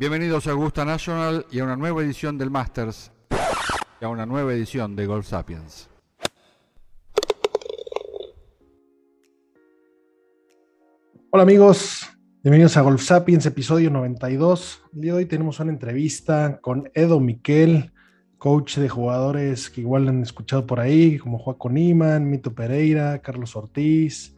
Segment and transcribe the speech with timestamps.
[0.00, 3.12] Bienvenidos a Augusta National y a una nueva edición del Masters
[4.00, 5.90] y a una nueva edición de Golf Sapiens.
[11.28, 12.08] Hola amigos,
[12.42, 14.84] bienvenidos a Golf Sapiens, episodio 92.
[14.94, 17.92] El día de hoy tenemos una entrevista con Edo Miquel,
[18.38, 23.54] coach de jugadores que igual han escuchado por ahí, como Joaquín Iman, Mito Pereira, Carlos
[23.54, 24.34] Ortiz.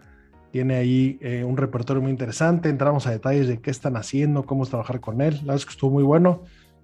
[0.52, 2.68] Tiene ahí eh, un repertorio muy interesante.
[2.68, 5.36] Entramos a detalles de qué están haciendo, cómo es trabajar con él.
[5.36, 6.42] La verdad es que estuvo muy bueno.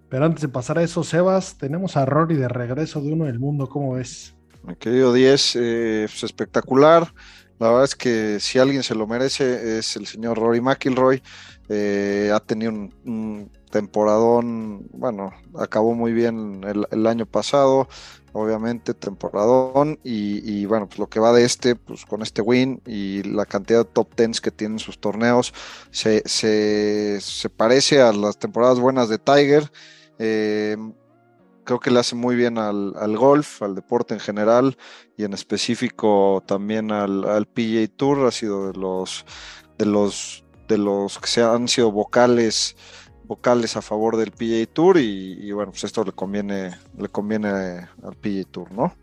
[0.09, 3.39] Pero antes de pasar a eso, Sebas, tenemos a Rory de regreso de uno del
[3.39, 3.69] mundo.
[3.69, 4.35] ¿Cómo ves?
[4.63, 7.13] Mi querido 10, eh, pues espectacular.
[7.59, 11.23] La verdad es que si alguien se lo merece es el señor Rory McIlroy.
[11.69, 17.87] Eh, ha tenido un, temporadón, bueno, acabó muy bien el, año pasado,
[18.33, 23.23] obviamente temporadón y, bueno, pues lo que va de este, pues con este win y
[23.25, 25.53] la cantidad de top tens que tienen sus torneos,
[25.91, 29.71] se, se, parece a las temporadas buenas de Tiger.
[30.19, 30.79] Eh,
[31.65, 34.79] creo que le hace muy bien al, al, golf, al deporte en general
[35.19, 38.27] y en específico también al, al PGA Tour.
[38.27, 39.27] Ha sido de los
[39.77, 42.77] de los de los que se han sido vocales
[43.27, 48.17] vocales a favor del PGA Tour y, bueno, pues esto le conviene le conviene al
[48.21, 48.95] PGA Tour, ¿no?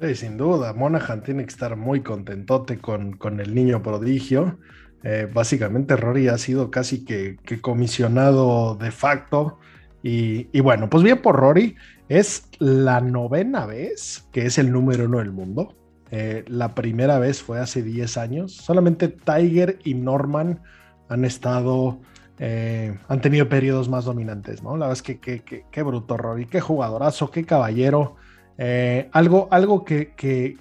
[0.00, 4.58] Sí, sin duda, Monahan tiene que estar muy contentote con, con el niño prodigio.
[5.04, 9.60] Eh, básicamente Rory ha sido casi que, que comisionado de facto
[10.02, 11.76] y, y, bueno, pues bien por Rory,
[12.08, 15.74] es la novena vez que es el número uno del mundo.
[16.10, 18.52] Eh, la primera vez fue hace 10 años.
[18.52, 20.60] Solamente Tiger y Norman
[21.08, 22.00] han estado,
[22.38, 24.76] eh, han tenido periodos más dominantes, ¿no?
[24.76, 28.16] La verdad es que qué bruto Rory, qué jugadorazo, qué caballero.
[28.56, 30.56] Eh, algo algo que, que,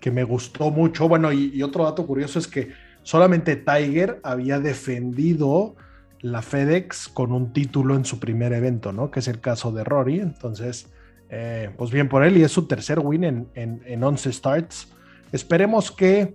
[0.00, 2.70] que, me gustó mucho, bueno, y, otro dato curioso es que
[3.02, 5.76] solamente Tiger había defendido
[6.20, 9.10] la FedEx con un título en su primer evento, ¿no?
[9.10, 10.20] Que es el caso de Rory.
[10.20, 10.90] Entonces,
[11.28, 14.92] eh, pues bien por él y es su tercer win en, en, en 11 starts.
[15.32, 16.34] Esperemos que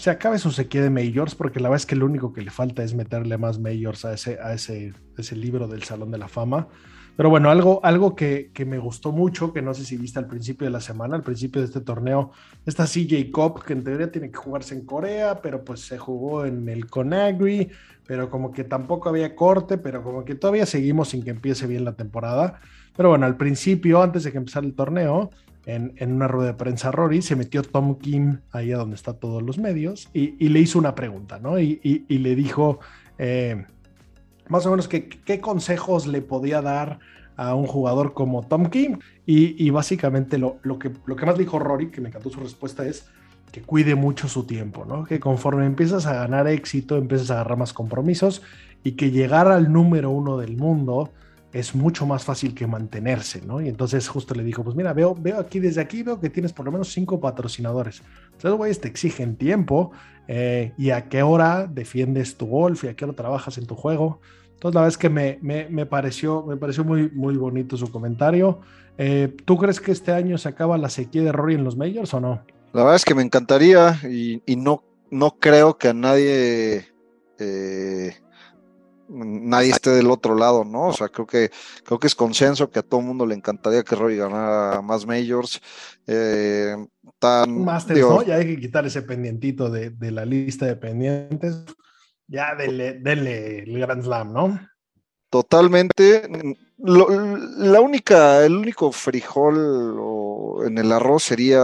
[0.00, 2.50] se acabe su sequía de majors, porque la verdad es que lo único que le
[2.50, 6.28] falta es meterle más majors a ese, a ese, ese libro del Salón de la
[6.28, 6.68] Fama.
[7.16, 10.26] Pero bueno, algo, algo que, que, me gustó mucho, que no sé si viste al
[10.26, 12.30] principio de la semana, al principio de este torneo,
[12.64, 16.46] esta CJ Cup, que en teoría tiene que jugarse en Corea, pero pues se jugó
[16.46, 17.68] en el Conagri,
[18.06, 21.84] pero como que tampoco había corte, pero como que todavía seguimos sin que empiece bien
[21.84, 22.60] la temporada.
[22.96, 25.30] Pero bueno, al principio, antes de que empezara el torneo,
[25.66, 29.42] en, una rueda de prensa Rory, se metió Tom Kim ahí a donde están todos
[29.42, 31.58] los medios y, le hizo una pregunta, ¿no?
[31.58, 32.80] Y, le dijo...
[33.18, 33.64] Eh,
[34.48, 36.98] más o menos qué, consejos le podía dar
[37.36, 38.98] a un jugador como Tom Kim.
[39.24, 42.40] Y, y básicamente lo, lo, que, lo que más dijo Rory, que me encantó su
[42.40, 43.08] respuesta, es
[43.52, 45.04] que cuide mucho su tiempo, ¿no?
[45.04, 48.42] Que conforme empiezas a ganar éxito, empiezas a agarrar más compromisos
[48.82, 51.10] y que llegar al número uno del mundo
[51.52, 53.60] es mucho más fácil que mantenerse, ¿no?
[53.60, 56.52] Y entonces justo le dijo, pues mira, veo, veo aquí, desde aquí veo que tienes
[56.52, 58.02] por lo menos cinco patrocinadores.
[58.32, 59.90] Entonces, güeyes te exigen tiempo
[60.28, 63.74] eh, y a qué hora defiendes tu golf y a qué hora trabajas en tu
[63.74, 64.20] juego.
[64.54, 67.90] Entonces, la verdad es que me, me, me, pareció, me pareció muy, muy bonito su
[67.90, 68.60] comentario.
[68.96, 72.14] Eh, ¿Tú crees que este año se acaba la sequía de Rory en los Majors
[72.14, 72.42] o no?
[72.72, 76.86] La verdad es que me encantaría y, y no, no creo que a nadie,
[77.38, 78.14] eh,
[79.10, 80.88] nadie esté del otro lado, ¿no?
[80.88, 81.50] O sea, creo que,
[81.84, 85.06] creo que es consenso que a todo el mundo le encantaría que Rory ganara más
[85.06, 85.60] Majors.
[86.06, 86.76] Eh,
[87.18, 88.22] tan, Masters, digo, ¿no?
[88.22, 91.64] Ya hay que quitar ese pendientito de, de la lista de pendientes
[92.30, 94.60] ya denle, denle, el Grand Slam, ¿no?
[95.30, 96.28] Totalmente.
[96.78, 101.60] Lo, la única, el único frijol o, en el arroz sería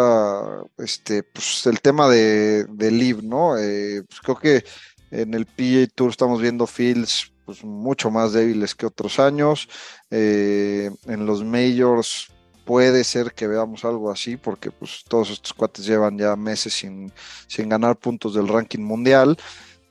[0.76, 3.56] este, pues, el tema de, de Live, ¿no?
[3.56, 4.64] Eh, pues creo que
[5.10, 9.68] en el PA Tour estamos viendo fields pues, mucho más débiles que otros años.
[10.10, 12.28] Eh, en los majors
[12.66, 17.10] puede ser que veamos algo así, porque pues, todos estos cuates llevan ya meses sin,
[17.46, 19.38] sin ganar puntos del ranking mundial.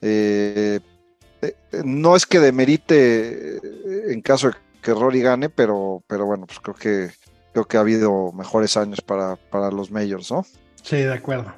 [0.02, 0.78] Eh,
[1.84, 3.60] no es que demerite
[4.12, 7.10] en caso de que Rory gane, pero, pero bueno, pues creo que
[7.56, 10.44] creo que ha habido mejores años para, para los majors, ¿no?
[10.82, 11.54] Sí, de acuerdo.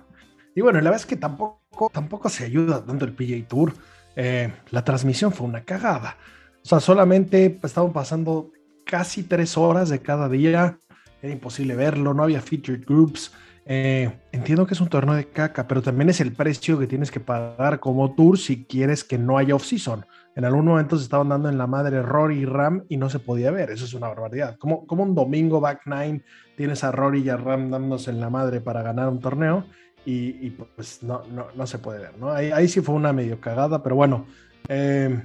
[0.54, 3.74] Y bueno, la verdad es que tampoco, tampoco se ayuda dando el PJ Tour.
[4.20, 6.16] Eh, la transmisión fue una cagada.
[6.64, 8.50] O sea, solamente estaban pasando
[8.84, 10.76] casi tres horas de cada día.
[11.22, 13.32] Era imposible verlo, no había featured groups.
[13.64, 17.12] Eh, entiendo que es un torneo de caca, pero también es el precio que tienes
[17.12, 20.04] que pagar como tour si quieres que no haya off-season.
[20.34, 23.20] En algún momento se estaban dando en la madre Rory y Ram y no se
[23.20, 23.70] podía ver.
[23.70, 24.56] Eso es una barbaridad.
[24.58, 26.24] Como, como un domingo back nine
[26.56, 29.64] tienes a Rory y a Ram dándose en la madre para ganar un torneo
[30.10, 32.30] y, pues no, no, no, se puede ver, ¿no?
[32.32, 34.26] Ahí, sí fue una medio cagada, pero bueno.
[34.68, 35.22] Eh,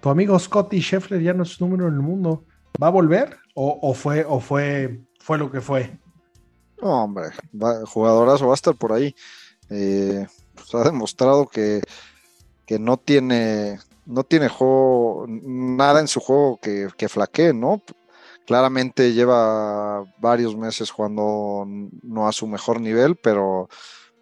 [0.00, 2.44] tu amigo Scotty Scheffler ya no es número en el mundo.
[2.82, 5.98] ¿Va a volver o, fue, o fue, fue lo que fue?
[6.82, 7.30] No, hombre,
[7.86, 9.14] jugadorazo va a estar por ahí.
[9.70, 11.80] Eh, pues ha demostrado que,
[12.66, 17.82] que, no tiene no tiene juego, nada en su juego que, que flaquee, ¿no?
[18.44, 21.66] Claramente lleva varios meses jugando
[22.02, 23.68] no a su mejor nivel, pero,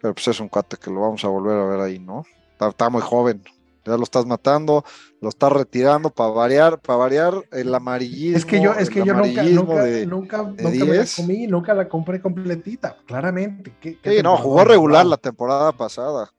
[0.05, 2.23] pero pues es un cuate que lo vamos a volver a ver ahí, ¿no?
[2.61, 3.41] está muy joven,
[3.83, 4.85] ya lo estás matando,
[5.19, 8.37] lo estás retirando para variar, para variar el amarillismo.
[8.37, 11.89] Es que yo, es que yo nunca, nunca, nunca, nunca me la comí, nunca la
[11.89, 13.73] compré completita, claramente.
[13.81, 16.29] sí, no, jugó regular la temporada pasada.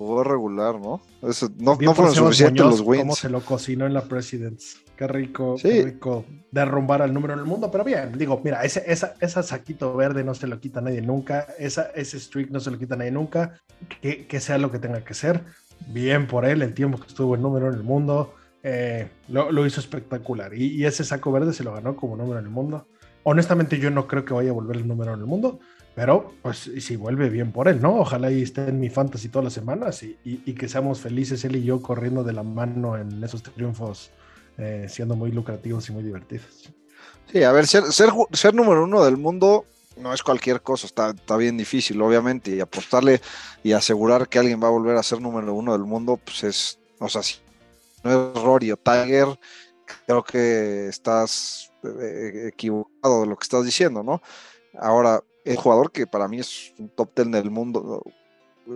[0.00, 1.02] Jugó regular, ¿no?
[1.58, 3.02] no, no fueron suficientes los wins.
[3.02, 4.78] Cómo se lo cocinó en la Presidents.
[4.96, 8.82] Qué rico, qué rico derrumbar al número en el mundo, pero bien, digo, mira, ese,
[8.86, 12.70] esa, esa saquito verde no se lo quita nadie nunca, esa, ese streak no se
[12.70, 13.60] lo quita nadie nunca,
[14.00, 15.44] que, que sea lo que tenga que ser
[15.88, 19.80] bien por él, el tiempo que estuvo en número en el mundo, eh, lo, hizo
[19.80, 20.54] espectacular.
[20.54, 22.86] Y, ese saco verde se lo ganó como número en el mundo.
[23.22, 25.60] Honestamente, yo no creo que vaya a volver el número en el mundo,
[26.00, 28.00] pero pues si vuelve bien por él, ¿no?
[28.00, 31.62] Ojalá ahí esté en mi fantasy todas las semanas y, que seamos felices él y
[31.62, 34.10] yo corriendo de la mano en esos triunfos,
[34.56, 36.72] eh, siendo muy lucrativos y muy divertidos.
[37.30, 39.66] Sí, a ver, ser, ser, ser número uno del mundo
[39.98, 43.20] no es cualquier cosa, está, está, bien difícil, obviamente, y apostarle
[43.62, 46.78] y asegurar que alguien va a volver a ser número uno del mundo, pues es,
[46.98, 47.40] o sea, si
[48.04, 49.38] no es Rory o Tiger,
[50.06, 54.22] creo que estás eh, equivocado de lo que estás diciendo, ¿no?
[54.78, 55.20] Ahora,
[55.50, 58.02] el jugador que para mí es un top ten del mundo,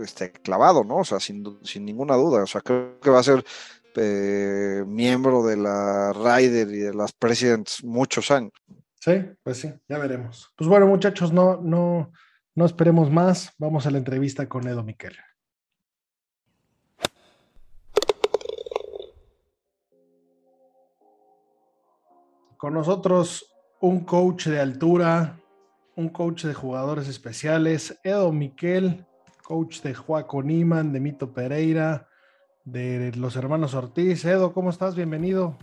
[0.03, 0.99] este, clavado, ¿no?
[0.99, 3.45] O sea, sin, sin ninguna duda, o sea, creo que va a ser
[3.97, 8.53] eh, miembro de la Ryder y de las Presidents muchos años.
[8.99, 9.13] Sí,
[9.43, 10.53] pues sí, ya veremos.
[10.57, 12.11] Pues bueno, muchachos, no, no,
[12.55, 13.53] no esperemos más.
[13.59, 15.17] Vamos a la entrevista con Edo Miquel.
[22.57, 25.39] Con nosotros un coach de altura,
[25.97, 29.07] un coach de jugadores especiales, Edo Miquel,
[29.43, 32.09] coach de Juaco Niman, de Mito Pereira,
[32.65, 34.25] de los hermanos Ortiz.
[34.25, 34.95] Edo, ¿cómo estás?
[34.95, 35.57] Bienvenido.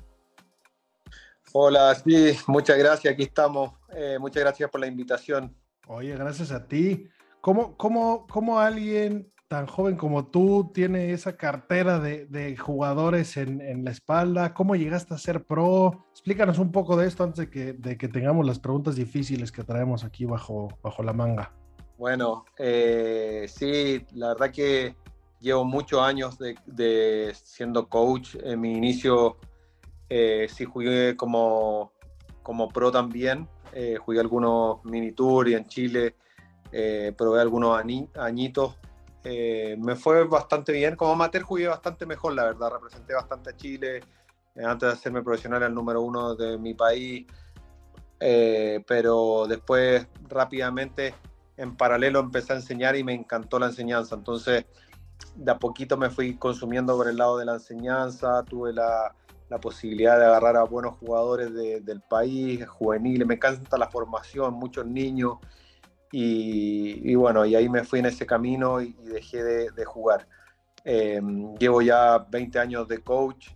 [1.53, 3.73] Hola, sí, muchas gracias, aquí estamos.
[3.93, 5.55] Eh, muchas gracias por la invitación.
[5.87, 7.09] Oye, gracias a ti.
[7.41, 13.91] ¿Cómo, cómo, cómo alguien tan joven como tú tiene esa cartera de, jugadores en, la
[13.91, 14.53] espalda?
[14.53, 16.05] ¿Cómo llegaste a ser pro?
[16.11, 20.23] Explícanos un poco de esto antes de que, tengamos las preguntas difíciles que traemos aquí
[20.23, 20.69] bajo,
[21.03, 21.51] la manga.
[21.97, 24.95] Bueno, eh, sí, la verdad que
[25.41, 26.37] llevo muchos años
[27.43, 28.37] siendo coach.
[28.41, 29.35] En mi inicio
[30.07, 31.91] eh, sí jugué como,
[32.73, 36.15] pro también, eh, jugué algunos mini tours en Chile
[37.17, 37.77] probé algunos
[38.15, 38.77] añitos.
[39.23, 43.55] Eh, me fue bastante bien, como amateur jugué bastante mejor, la verdad, representé bastante a
[43.55, 44.01] Chile
[44.55, 47.25] antes de hacerme profesional al número uno de mi país,
[48.19, 51.15] pero después rápidamente
[51.55, 54.65] en paralelo empecé a enseñar y me encantó la enseñanza, entonces
[55.35, 59.15] de a poquito me fui consumiendo por el lado de la enseñanza, tuve la,
[59.51, 64.85] la posibilidad de agarrar a buenos jugadores del país, juveniles, me encanta la formación, muchos
[64.85, 65.39] niños,
[66.11, 70.27] y, bueno, y ahí me fui en ese camino y, dejé de, jugar.
[70.83, 73.49] Em, llevo ya 20 años de coach,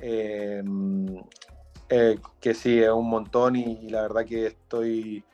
[0.00, 1.22] em,
[1.88, 5.24] eh, que sí, es un montón y, la verdad que estoy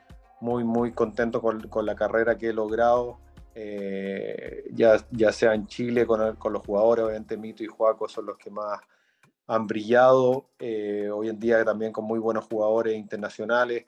[0.40, 3.18] muy, muy contento con, la carrera que he logrado.
[3.54, 8.26] Eh, ya, ya sea en Chile con, con los jugadores, obviamente Mito y Juaco son
[8.26, 8.80] los que más
[9.50, 13.84] han brillado eh, hoy en día también con muy buenos jugadores internacionales,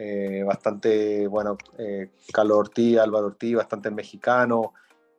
[0.00, 4.72] eh, bastante, bueno, eh, Carlos Ortiz, Álvaro Ortiz, bastante mexicano,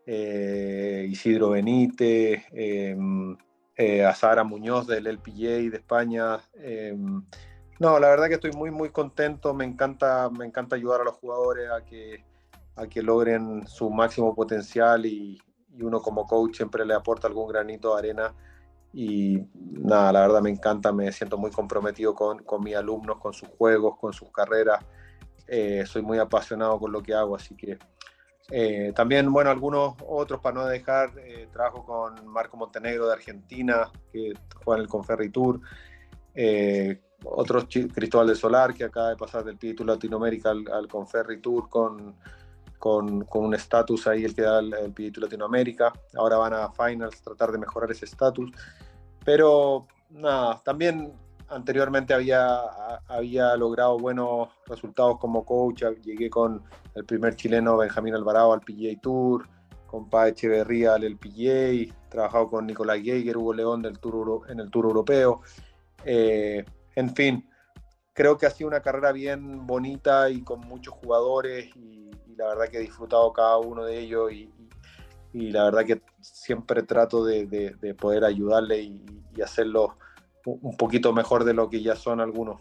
[0.05, 3.38] Isidro Benítez, em,
[4.07, 6.39] Azara Muñoz del LPJ de España.
[6.55, 7.24] Em,
[7.79, 11.15] no, la verdad que estoy muy, muy contento, me encanta, me encanta ayudar a los
[11.15, 12.24] jugadores a que,
[12.75, 15.39] a que logren su máximo potencial y,
[15.75, 18.33] y uno como coach siempre le aporta algún granito de arena
[18.91, 23.34] y nada, la verdad me encanta, me siento muy comprometido con, con mis alumnos, con
[23.34, 24.84] sus juegos, con sus carreras.
[25.48, 27.77] Eh, soy muy apasionado con lo que hago, así que
[28.51, 33.91] eh, también, bueno, algunos otros para no dejar, eh, trabajo con Marco Montenegro de Argentina,
[34.12, 35.60] que juega en el Conferri Tour.
[37.24, 41.69] otros Cristóbal de Solar, que acaba de pasar del título Latinoamérica al, al Conferry Tour
[41.69, 42.15] con,
[42.79, 45.93] con, con un estatus ahí, el que da el, el Latinoamérica.
[46.15, 48.51] Ahora van a Finals, tratar de mejorar ese estatus.
[49.24, 51.13] Pero nada, también
[51.50, 52.62] anteriormente había,
[53.07, 55.83] había logrado buenos resultados como coach.
[56.03, 56.63] Llegué con
[56.95, 59.48] el primer chileno Benjamín Alvarado al PGA Tour,
[59.86, 64.69] con Pa Echeverría al PGA, trabajado con Nicolás Geiger, Hugo León del tour, en el
[64.69, 65.41] Tour Europeo.
[66.05, 66.63] Eh,
[66.95, 67.50] en fin,
[68.13, 72.09] creo que ha sido una carrera bien bonita y con muchos jugadores y,
[72.39, 74.50] la verdad que he disfrutado cada uno de ellos y,
[75.34, 79.05] la verdad que siempre trato de, de, poder ayudarle y,
[79.36, 79.98] y hacerlo
[80.46, 82.60] un poquito mejor de lo que ya son algunos.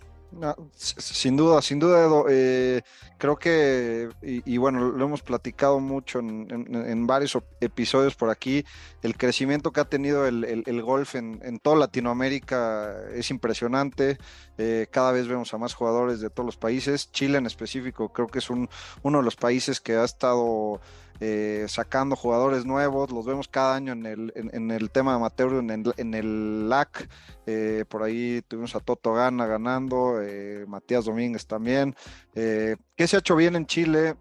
[0.76, 2.26] Sin duda, sin duda, Edo.
[2.28, 2.82] Eh,
[3.18, 8.64] creo que, y, bueno, lo hemos platicado mucho en, varios episodios por aquí,
[9.02, 14.18] el crecimiento que ha tenido el, golf en, toda Latinoamérica es impresionante.
[14.58, 17.10] Eh, cada vez vemos a más jugadores de todos los países.
[17.12, 18.68] Chile en específico, creo que es un,
[19.02, 20.80] uno de los países que ha estado
[21.20, 25.70] eh, sacando jugadores nuevos, los vemos cada año en el, en, el tema amateur, en
[25.70, 27.08] el, en el LAC,
[27.44, 31.96] eh, por ahí tuvimos a Toto Gana ganando, eh, Matías Domínguez también.
[32.34, 34.14] ¿Qué se ha hecho bien en Chile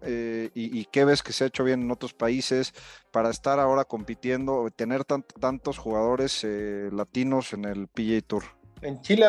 [0.54, 2.74] y, qué ves que se ha hecho bien en otros países
[3.12, 6.44] para estar ahora compitiendo, tener tantos jugadores
[6.90, 8.42] latinos en el PGA Tour?
[8.82, 9.26] En Chile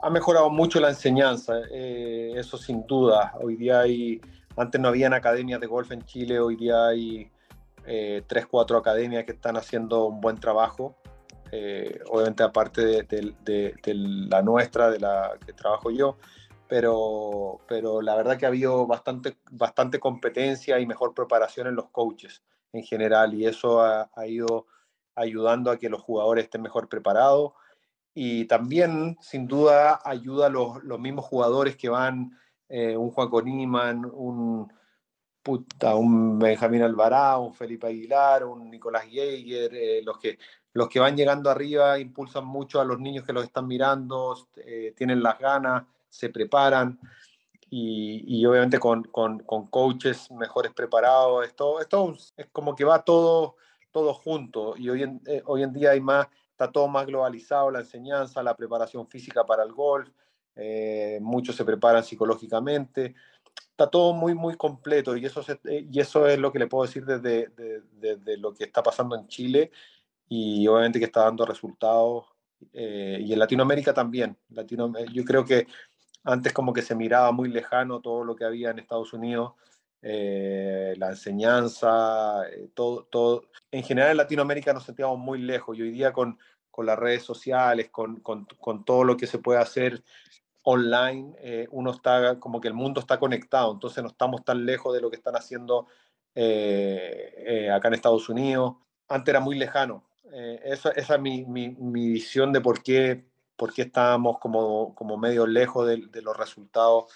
[0.00, 3.32] ha mejorado mucho la enseñanza, eso sin duda.
[3.40, 4.20] Hoy día hay
[4.58, 7.30] antes no habían academias de golf en Chile, hoy día hay
[7.86, 10.96] eh, tres, cuatro academias que están haciendo un buen trabajo.
[11.50, 13.34] Eh, obviamente aparte de,
[14.28, 16.18] la nuestra, de la que trabajo yo,
[16.68, 21.88] pero, pero la verdad que ha habido bastante, bastante competencia y mejor preparación en los
[21.88, 22.42] coaches
[22.74, 24.66] en general y eso ha, ido
[25.14, 27.52] ayudando a que los jugadores estén mejor preparados
[28.12, 32.38] y también sin duda ayuda a los, los mismos jugadores que van
[32.68, 34.70] eh, un Juan Coniman, un,
[35.46, 40.38] un Benjamín Alvarado, un Felipe Aguilar, un Nicolás Geiger, eh, los, que,
[40.74, 44.92] los que van llegando arriba impulsan mucho a los niños que los están mirando, eh,
[44.96, 46.98] tienen las ganas, se preparan.
[47.70, 53.56] Y, obviamente con, con, con, coaches mejores preparados, esto, esto es como que va todo,
[53.90, 57.80] todo junto y hoy en, hoy en día hay más, está todo más globalizado, la
[57.80, 60.08] enseñanza, la preparación física para el golf,
[60.60, 63.14] eh, muchos se preparan psicológicamente,
[63.70, 66.84] está todo muy, muy completo y eso, eh, y eso es lo que le puedo
[66.84, 69.70] decir desde, lo que está pasando en Chile
[70.28, 72.26] y obviamente que está dando resultados
[72.72, 74.36] eh, y en Latinoamérica también.
[74.50, 75.68] Latino, yo creo que
[76.24, 79.52] antes como que se miraba muy lejano todo lo que había en Estados Unidos,
[80.02, 82.42] la enseñanza,
[82.74, 83.44] todo, todo.
[83.70, 86.38] En general en Latinoamérica nos sentíamos muy lejos y hoy día con,
[86.78, 90.04] con las redes sociales, con, con, todo lo que se puede hacer
[90.70, 94.94] online, eh, uno está como que el mundo está conectado, entonces no estamos tan lejos
[94.94, 95.86] de lo que están haciendo
[96.34, 98.74] eh, eh, acá en Estados Unidos.
[99.08, 100.04] Antes era muy lejano.
[100.30, 103.24] esa, esa, es mi, mi, mi, visión de por qué,
[103.56, 107.06] por qué estábamos como, como medio lejos de, los resultados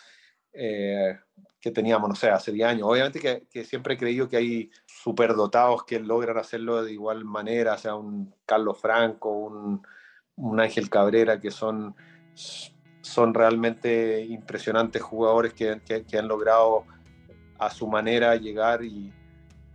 [0.50, 2.88] que teníamos, no sé, hace 10 años.
[2.88, 7.96] Obviamente que, siempre he creído que hay superdotados que logran hacerlo de igual manera, sea
[7.96, 9.86] un Carlos Franco, un,
[10.36, 11.94] un Ángel Cabrera, que son
[13.02, 16.84] son realmente impresionantes jugadores que, que, han logrado
[17.58, 19.12] a su manera llegar y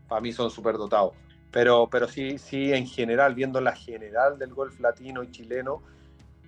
[0.07, 1.13] para mí son súper dotados.
[1.51, 5.81] Pero, pero sí, sí, en general, viendo la general del golf latino y chileno,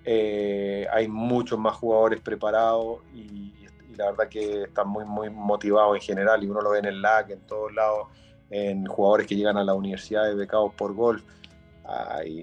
[0.04, 3.52] eh, hay muchos más jugadores preparados y,
[3.96, 7.02] la verdad que están muy, muy motivados en general y uno lo ve en el
[7.02, 8.08] LAC, en todos lados,
[8.48, 11.22] en jugadores que llegan a la universidad de becados por golf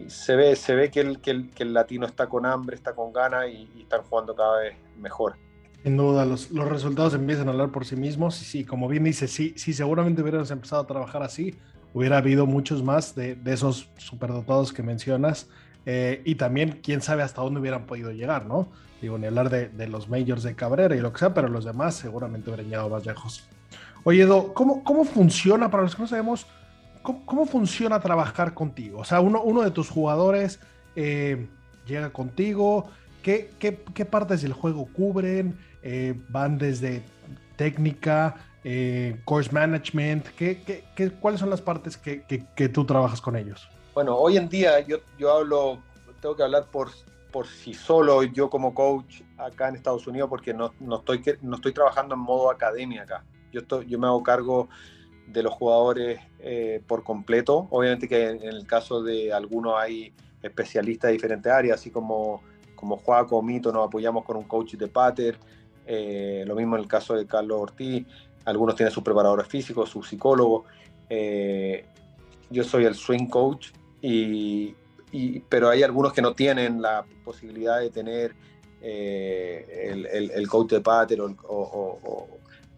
[0.08, 3.48] se ve, se ve que el, que, el, latino está con hambre, está con ganas
[3.50, 5.36] y, están jugando cada vez mejor.
[5.84, 8.42] Sin duda, los, los, resultados empiezan a hablar por sí mismos.
[8.42, 11.56] Y sí, como bien dice, sí, sí, seguramente hubiéramos empezado a trabajar así,
[11.94, 15.50] hubiera habido muchos más de, esos superdotados que mencionas.
[15.86, 18.68] Eh, y también, quién sabe hasta dónde hubieran podido llegar, ¿no?
[19.02, 21.64] Digo, ni hablar de, de, los majors de Cabrera y lo que sea, pero los
[21.64, 23.48] demás seguramente hubieran llegado más lejos.
[24.04, 26.48] Oye, Edo, ¿cómo, cómo funciona, para los que no sabemos,
[27.26, 29.00] ¿cómo, funciona trabajar contigo?
[29.00, 30.60] O sea, uno, uno de tus jugadores
[30.96, 31.48] eh,
[31.86, 32.90] llega contigo,
[33.22, 35.58] ¿qué, qué, partes del juego cubren?
[35.84, 37.04] Eh, ¿Van desde
[37.56, 40.28] técnica, eh, course management?
[40.38, 43.68] ¿qué, qué, cuáles son las partes que, tú trabajas con ellos?
[43.94, 45.80] Bueno, hoy en día yo, yo hablo,
[46.22, 46.90] tengo que hablar por,
[47.32, 51.56] por sí solo, yo como coach acá en Estados Unidos, porque no, no, estoy, no
[51.56, 53.24] estoy trabajando en modo academia acá.
[53.52, 54.68] Yo, estoy, yo me hago cargo
[55.28, 57.68] de los jugadores eh, por completo.
[57.70, 62.42] Obviamente que en el caso de algunos hay especialistas de diferentes áreas, así como
[62.76, 65.36] como Juaco, Mito, nos apoyamos con un coach de pater,
[65.88, 68.06] eh, lo mismo en el caso de Carlos Ortiz,
[68.46, 70.66] algunos tienen sus preparadores físicos, su psicólogo,
[71.10, 71.84] eh,
[72.52, 73.70] yo soy el swing coach,
[74.00, 74.76] y,
[75.50, 78.36] pero hay algunos que no tienen la posibilidad de tener
[78.80, 81.20] el, el, coach de pater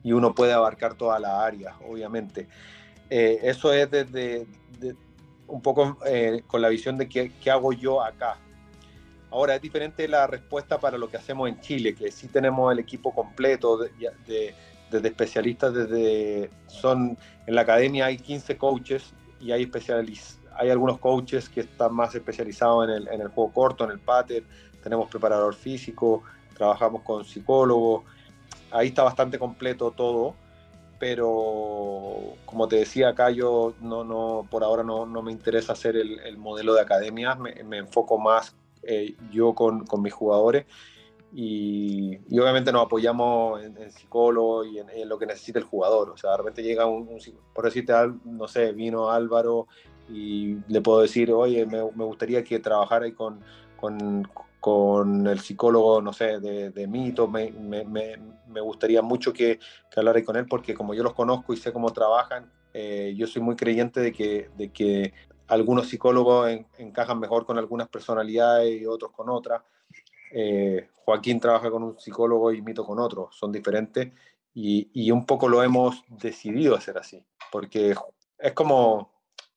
[0.03, 2.47] y uno puede abarcar toda la área, obviamente.
[3.09, 4.47] eso es desde
[5.47, 5.97] un poco
[6.47, 8.37] con la visión de qué, hago yo acá,
[9.31, 12.79] Ahora, es diferente la respuesta para lo que hacemos en Chile, que sí tenemos el
[12.79, 13.91] equipo completo de,
[14.89, 19.71] desde especialistas, desde son en la academia hay 15 coaches y hay
[20.55, 23.99] hay algunos coaches que están más especializados en el, en el juego corto, en el
[23.99, 24.43] pater,
[24.83, 26.23] tenemos preparador físico,
[26.57, 28.05] trabajamos con psicólogo,
[28.71, 30.35] ahí está bastante completo todo,
[30.99, 35.95] pero como te decía acá, yo no, no por ahora no, no me interesa hacer
[35.95, 40.65] el, el modelo de academia, me, me enfoco más eh, yo con, con, mis jugadores.
[41.31, 46.09] Y, y, obviamente nos apoyamos en, en psicólogo y en, lo que necesita el jugador.
[46.09, 47.07] O sea, de repente llega un,
[47.53, 47.93] por decirte,
[48.25, 49.67] no sé, vino Álvaro
[50.09, 53.41] y le puedo decir, oye, me, me gustaría que trabajara con,
[53.77, 54.27] con,
[54.59, 59.99] con, el psicólogo, no sé, de, de Mito, me, me, me, gustaría mucho que, que
[59.99, 63.41] hablara con él porque como yo los conozco y sé cómo trabajan, eh, yo soy
[63.41, 65.13] muy creyente de que, de que
[65.47, 69.63] algunos psicólogos encajan mejor con algunas personalidades y otros con otras.
[70.31, 74.11] Eh, Joaquín trabaja con un psicólogo y Mito con otro, son diferentes
[74.53, 77.95] y, y, un poco lo hemos decidido hacer así, porque
[78.37, 79.11] es como,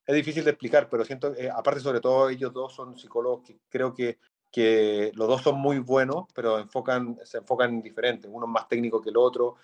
[0.07, 3.59] es difícil de explicar, pero siento, eh, aparte sobre todo ellos dos son psicólogos que
[3.69, 4.19] creo que,
[4.53, 8.69] que los dos son muy buenos, pero enfocan, se enfocan en diferentes, uno es más
[8.69, 9.57] técnico que el otro,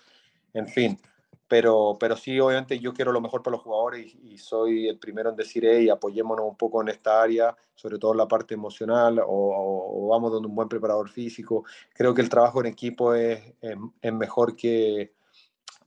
[0.53, 0.99] en fin,
[1.49, 5.31] pero, pero sí, obviamente yo quiero lo mejor para los jugadores y, soy el primero
[5.31, 9.19] en decir, hey, apoyémonos un poco en esta área, sobre todo en la parte emocional,
[9.25, 11.65] o, vamos donde un buen preparador físico.
[11.93, 15.13] Creo que el trabajo en equipo es, es, mejor que,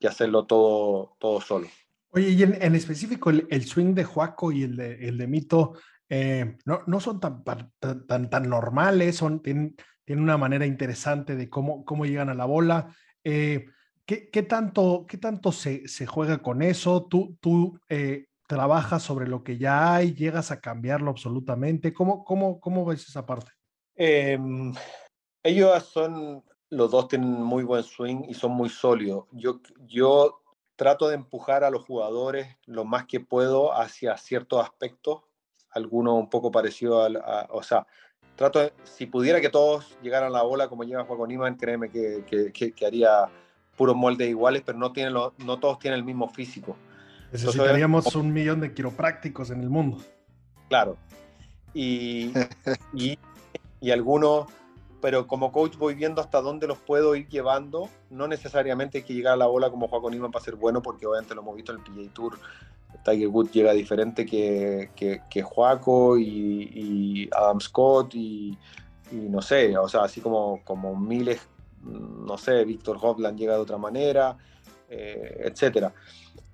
[0.00, 1.69] que, hacerlo todo, todo solo.
[2.10, 5.26] Oye, y en, en específico el, el, swing de Juaco y el de, el de
[5.28, 5.75] Mito,
[6.08, 11.49] eh, no, no, son tan, tan, tan, normales, son, tienen, tienen, una manera interesante de
[11.49, 12.95] cómo, cómo llegan a la bola.
[13.25, 13.67] Eh,
[14.04, 17.06] ¿Qué, tanto, qué tanto se, se, juega con eso?
[17.06, 20.12] ¿Tú, tú eh, trabajas sobre lo que ya hay?
[20.12, 21.95] ¿Llegas a cambiarlo absolutamente?
[21.95, 23.52] ¿Cómo, cómo, cómo ves esa parte?
[23.95, 24.75] Em,
[25.43, 29.26] ellos son, los dos tienen muy buen swing y son muy sólidos.
[29.32, 30.43] Yo, yo
[30.76, 35.23] trato de empujar a los jugadores lo más que puedo hacia ciertos aspectos,
[35.73, 37.87] algunos un poco parecido a, o sea,
[38.37, 41.91] trato de, si pudiera que todos llegaran a la bola como llega Juan Iman, créeme
[41.91, 43.28] que, que, que haría
[43.76, 46.76] puros moldes iguales, pero no, tienen no todos tienen el mismo físico.
[47.32, 49.99] Necesitaríamos un millón de quiroprácticos en el mundo.
[50.69, 50.97] Claro.
[51.73, 52.32] Y,
[52.95, 53.19] y,
[53.80, 54.47] y, algunos,
[55.00, 57.89] pero como coach voy viendo hasta dónde los puedo ir llevando.
[58.11, 61.06] No necesariamente hay que llegar a la bola como Juan Iman para ser bueno, porque
[61.06, 62.39] obviamente lo hemos visto en el PGA Tour.
[63.05, 68.57] Tiger Woods llega diferente que, que, Joaco y, Adam Scott y,
[69.11, 71.41] no sé, o sea, así como, como miles
[71.85, 74.37] no sé, Víctor Hovland llega de otra manera,
[74.89, 75.93] eh, etcétera.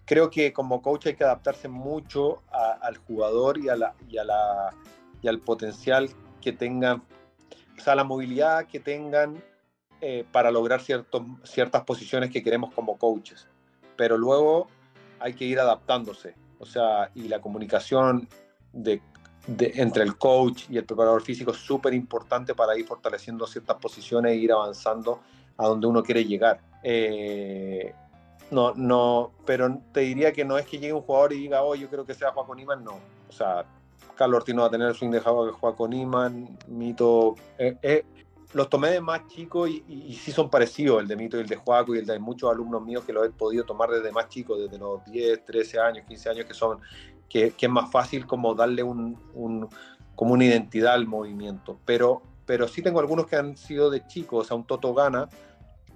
[0.04, 5.40] Creo que como coach hay que adaptarse mucho al jugador y, a la, y, al
[5.40, 6.08] potencial
[6.40, 7.02] que tengan,
[7.76, 9.42] o sea, la movilidad que tengan
[10.00, 13.48] eh, para lograr ciertas posiciones que queremos como coaches.
[13.96, 14.68] Pero luego
[15.20, 18.28] hay que ir adaptándose, o sea, y la comunicación
[18.72, 19.00] de
[19.58, 24.32] entre el coach y el preparador físico es súper importante para ir fortaleciendo ciertas posiciones
[24.32, 25.20] e ir avanzando
[25.56, 26.60] a donde uno quiere llegar.
[26.82, 27.94] Eh,
[28.50, 31.74] no, no, pero te diría que no es que llegue un jugador y diga, oh,
[31.74, 32.98] yo creo que sea Juan Iman, no.
[33.28, 33.64] O sea,
[34.14, 37.34] Carlos Ortiz no va a tener el swing de Juan Iman, Mito.
[37.58, 38.04] Eh, eh,
[38.54, 41.46] los tomé de más chico y, y, sí son parecidos, el de Mito y el
[41.46, 44.28] de Juaco y el de muchos alumnos míos que lo he podido tomar desde más
[44.28, 46.80] chico, desde los 10, 13 años, 15 años, que son
[47.28, 49.68] que, es más fácil como darle un, un,
[50.14, 51.78] como una identidad al movimiento.
[51.84, 55.28] Pero, pero sí tengo algunos que han sido de chicos, o sea, un Toto Gana,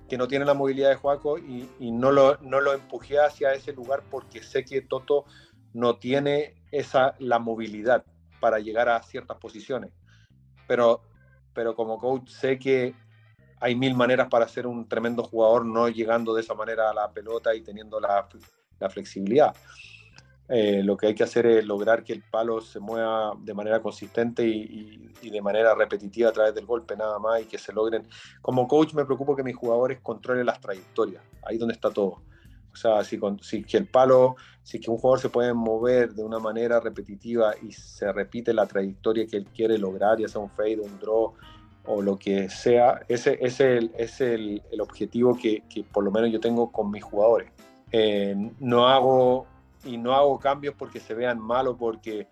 [0.09, 3.55] que no tiene la movilidad de Juaco y, y, no, lo, no lo empujé hacia
[3.55, 5.25] ese lugar porque sé que Toto
[5.73, 8.05] no tiene esa, la movilidad
[8.41, 9.91] para llegar a ciertas posiciones.
[10.69, 11.03] Pero,
[11.55, 12.95] pero como coach sé que
[13.61, 17.11] hay mil maneras para ser un tremendo jugador, no llegando de esa manera a la
[17.13, 18.29] pelota y teniendo la,
[18.81, 19.55] la flexibilidad.
[20.49, 23.81] Eh, lo que hay que hacer es lograr que el palo se mueva de manera
[23.81, 28.07] consistente y, de manera repetitiva a través del golpe nada más y que se logren.
[28.43, 32.21] Como coach me preocupo que mis jugadores controlen las trayectorias, ahí donde está todo.
[32.73, 36.23] O sea, si, si que el palo, si que un jugador se puede mover de
[36.23, 40.51] una manera repetitiva y se repite la trayectoria que él quiere lograr, ya sea un
[40.51, 41.35] fade, un draw,
[41.85, 46.05] o lo que sea, ese, ese es, el, es el, el objetivo que, que, por
[46.05, 47.51] lo menos yo tengo con mis jugadores.
[47.91, 49.47] Eh, no hago
[49.85, 52.29] y no hago cambios porque se vean malos, porque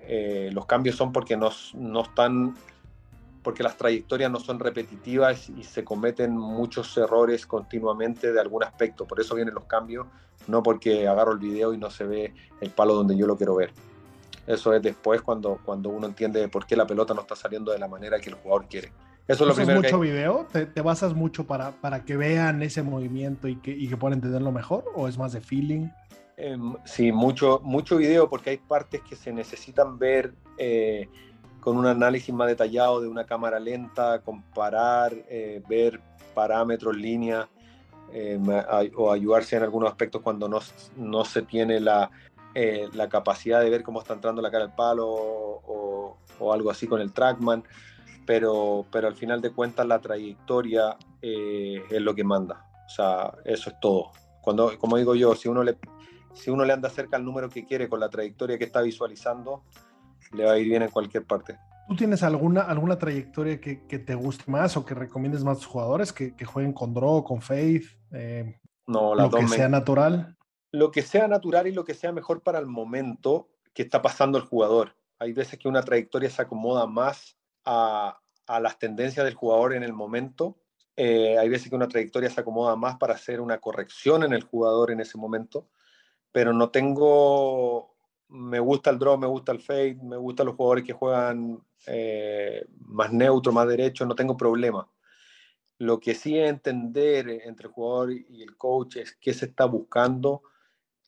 [0.00, 2.54] eh, los cambios son porque no, no están
[3.44, 9.04] porque las trayectorias no son repetitivas y se cometen muchos errores continuamente de algún aspecto.
[9.06, 10.06] Por eso vienen los cambios,
[10.48, 13.54] no porque agarro el video y no se ve el palo donde yo lo quiero
[13.54, 13.70] ver.
[14.46, 17.78] Eso es después cuando, cuando uno entiende por qué la pelota no está saliendo de
[17.78, 18.92] la manera que el jugador quiere.
[19.28, 19.80] Eso es lo primero.
[19.80, 20.46] mucho video?
[20.50, 24.18] ¿Te, ¿Te, basas mucho para, para que vean ese movimiento y que, y que puedan
[24.18, 24.84] entenderlo mejor?
[24.94, 25.88] ¿O es más de feeling?
[26.36, 31.08] Eh, sí, mucho, mucho video porque hay partes que se necesitan ver eh,
[31.64, 35.98] con un análisis más detallado de una cámara lenta, comparar, eh, ver
[36.34, 37.48] parámetros, líneas,
[38.12, 38.38] eh,
[38.96, 40.60] o ayudarse en algunos aspectos cuando no,
[40.96, 42.10] no se tiene la,
[42.54, 46.70] eh, la, capacidad de ver cómo está entrando la cara al palo o, o, algo
[46.70, 47.64] así con el trackman,
[48.26, 53.32] pero, pero al final de cuentas la trayectoria eh, es lo que manda, o sea,
[53.44, 54.12] eso es todo.
[54.42, 55.78] Cuando, como digo yo, si uno le,
[56.34, 59.62] si uno le anda cerca al número que quiere con la trayectoria que está visualizando,
[60.32, 61.58] le va a ir bien en cualquier parte.
[61.88, 65.60] ¿Tú tienes alguna, alguna trayectoria que, que te guste más o que recomiendes más a
[65.60, 67.84] tus jugadores que, que jueguen con draw, con faith?
[68.12, 70.36] Eh, no, lo que sea natural.
[70.72, 74.38] Lo que sea natural y lo que sea mejor para el momento que está pasando
[74.38, 74.96] el jugador.
[75.18, 79.82] Hay veces que una trayectoria se acomoda más a, a las tendencias del jugador en
[79.82, 80.56] el momento.
[80.96, 84.42] Eh, hay veces que una trayectoria se acomoda más para hacer una corrección en el
[84.42, 85.68] jugador en ese momento.
[86.32, 87.93] Pero no tengo
[88.28, 92.64] me gusta el draw, me gusta el fade, me gustan los jugadores que juegan eh,
[92.86, 94.88] más neutro, más derecho, no tengo problema.
[95.78, 99.64] Lo que sí es entender entre el jugador y el coach es qué se está
[99.64, 100.42] buscando,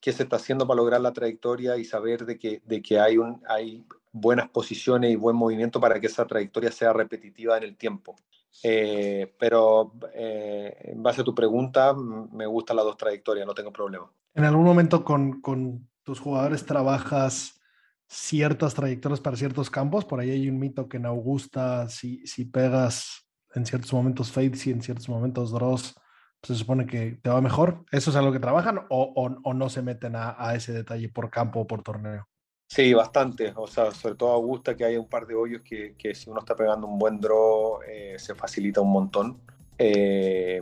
[0.01, 3.17] qué se está haciendo para lograr la trayectoria y saber de que, de que hay,
[3.17, 7.77] un, hay buenas posiciones y buen movimiento para que esa trayectoria sea repetitiva en el
[7.77, 8.15] tiempo.
[8.63, 13.71] Eh, pero eh, en base a tu pregunta, me gustan las dos trayectorias, no tengo
[13.71, 14.11] problema.
[14.33, 17.59] En algún momento con, con tus jugadores trabajas
[18.07, 20.05] ciertas trayectorias para ciertos campos.
[20.05, 24.65] Por ahí hay un mito que en Augusta, si, si pegas en ciertos momentos fades
[24.67, 25.95] y en ciertos momentos draws,
[26.39, 27.83] pues se supone que te va mejor.
[27.91, 31.09] ¿Eso es algo que trabajan o, o, o no se meten a, a, ese detalle
[31.09, 32.25] por campo o por torneo?
[32.69, 33.51] Sí, bastante.
[33.57, 36.39] O sea, sobre todo Augusta, que hay un par de hoyos que, que si uno
[36.39, 39.41] está pegando un buen draw, eh, se facilita un montón.
[39.77, 40.61] Eh,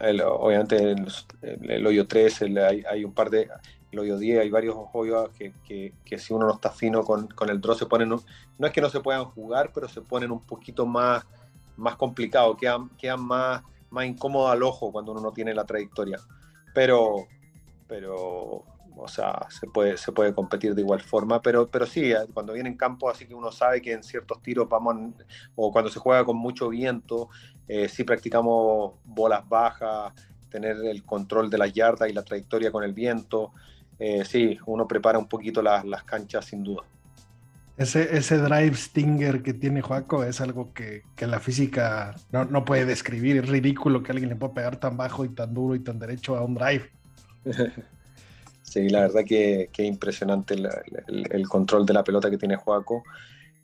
[0.00, 1.06] el, obviamente el,
[1.40, 3.48] el, el, hoyo 3 el, hay, hay, un par de
[3.98, 7.60] hoyo 10, hay varios hoyos que, que, si uno no está fino con, con el
[7.60, 8.22] draw se ponen, no,
[8.58, 11.24] no, es que no se puedan jugar, pero se ponen un poquito más,
[11.76, 16.18] más complicados, quedan, quedan más, más incómodos al ojo cuando uno no tiene la trayectoria.
[16.74, 17.26] Pero,
[17.86, 18.64] pero
[18.96, 22.68] o sea, se puede, se puede competir de igual forma, pero, pero sí, cuando viene
[22.68, 25.14] en campo, así que uno sabe que en ciertos tiros vamos,
[25.54, 27.28] o cuando se juega con mucho viento,
[27.68, 30.12] eh, sí practicamos bolas bajas,
[30.50, 33.52] tener el control de las yardas y la trayectoria con el viento,
[34.04, 36.82] eh, sí, uno prepara un poquito las, las canchas sin duda.
[37.76, 42.64] Ese, ese, drive stinger que tiene Joaco es algo que, que la física no, no,
[42.64, 43.36] puede describir.
[43.36, 46.36] Es ridículo que alguien le pueda pegar tan bajo y tan duro y tan derecho
[46.36, 46.90] a un drive.
[48.62, 50.68] sí, la verdad que, que impresionante el,
[51.06, 53.04] el, el, control de la pelota que tiene Joaco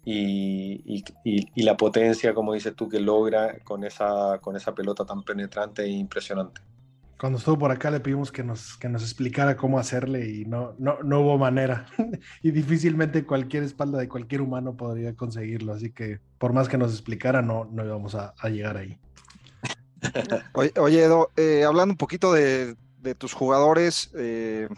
[0.04, 4.72] y, y, y, y, la potencia, como dices tú, que logra con esa, con esa
[4.72, 6.60] pelota tan penetrante e impresionante
[7.18, 10.74] cuando estuvo por acá le pedimos que nos, que nos explicara cómo hacerle y no,
[10.78, 11.86] no, no hubo manera.
[12.42, 15.72] y difícilmente cualquier espalda de cualquier humano podría conseguirlo.
[15.72, 18.98] Así que por más que nos explicara, no, no íbamos a, a llegar ahí.
[20.52, 24.68] Oye, oye Edo, eh, hablando un poquito de, de tus jugadores, eh,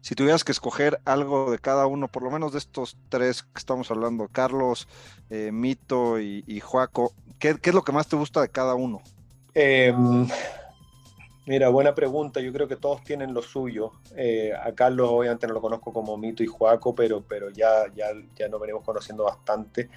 [0.00, 3.58] si tuvieras que escoger algo de cada uno, por lo menos de estos tres que
[3.58, 4.88] estamos hablando, Carlos,
[5.30, 8.74] eh, Mito y, y Joaco, ¿qué, ¿qué, es lo que más te gusta de cada
[8.74, 9.02] uno?
[11.46, 12.40] Mira, buena pregunta.
[12.40, 13.92] Yo creo que todos tienen lo suyo.
[14.16, 18.08] Eh, a Carlos obviamente no lo conozco como Mito y Juaco, pero, pero ya, ya,
[18.36, 19.88] ya nos venimos conociendo bastante.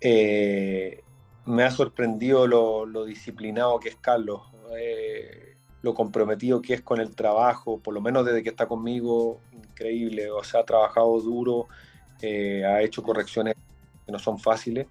[0.00, 1.02] Eh,
[1.46, 4.42] me ha sorprendido lo, disciplinado que es Carlos,
[4.78, 9.40] eh, lo comprometido que es con el trabajo, por lo menos desde que está conmigo,
[9.52, 10.30] increíble.
[10.30, 11.68] O sea, ha trabajado duro,
[12.22, 13.54] ha hecho correcciones
[14.06, 14.86] que no son fáciles.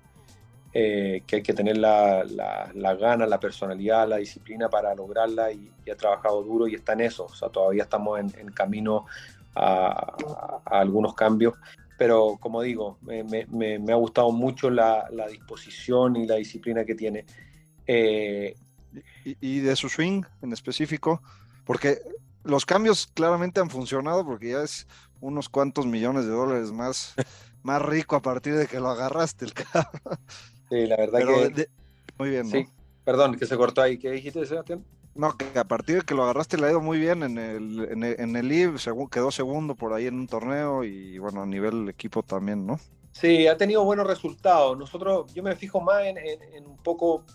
[0.75, 5.51] Eh, que hay que tener la, la, la, gana, la personalidad, la disciplina para lograrla
[5.51, 7.25] y, y, ha trabajado duro y está en eso.
[7.25, 9.05] O sea, todavía estamos en, en camino
[9.53, 11.53] a, a, a, algunos cambios.
[11.95, 13.45] Pero como digo, me, me,
[13.77, 17.25] me ha gustado mucho la, la, disposición y la disciplina que tiene.
[17.85, 18.55] Eh,
[19.23, 21.21] y, y, de su swing en específico,
[21.65, 21.99] porque
[22.43, 24.87] los cambios claramente han funcionado porque ya es
[25.21, 27.13] unos cuantos millones de dólares más,
[27.61, 30.17] más rico a partir de que lo agarraste el carro.
[30.69, 31.49] Sí, la verdad Pero que.
[31.49, 31.69] de-
[32.17, 32.51] muy bien, ¿no?
[32.51, 32.65] Sí,
[33.03, 33.97] perdón, que se cortó ahí.
[33.97, 34.83] ¿Qué dijiste, Sebastián?
[35.15, 37.87] No, que a partir de que lo agarraste le ha ido muy bien en el,
[37.91, 41.43] en el, en el IB, segu- quedó segundo por ahí en un torneo y bueno,
[41.43, 42.79] a nivel equipo también, ¿no?
[43.11, 44.75] Sí, ha tenido buenos resultados.
[44.77, 47.25] Nosotros, yo me fijo más en, en- en un poco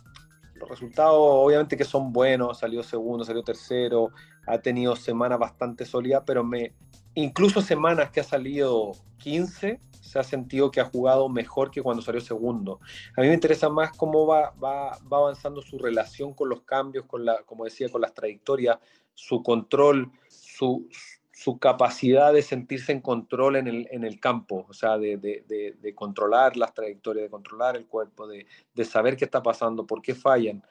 [0.54, 4.10] los resultados, obviamente que son buenos, salió segundo, salió tercero,
[4.46, 6.72] ha tenido semanas bastante sólidas, pero me,
[7.14, 12.02] incluso semanas que ha salido 15, se ha sentido que ha jugado mejor que cuando
[12.02, 12.80] salió segundo.
[13.16, 17.04] A mí me interesa más cómo va, va, va avanzando su relación con los cambios,
[17.06, 18.78] con la, como decía, con las trayectorias,
[19.14, 20.88] su control, su,
[21.32, 25.94] su capacidad de sentirse en control en el, en el campo, o sea, de, de,
[25.94, 30.14] controlar las trayectorias, de controlar el cuerpo, de, de, saber qué está pasando, por qué
[30.14, 30.64] fallan.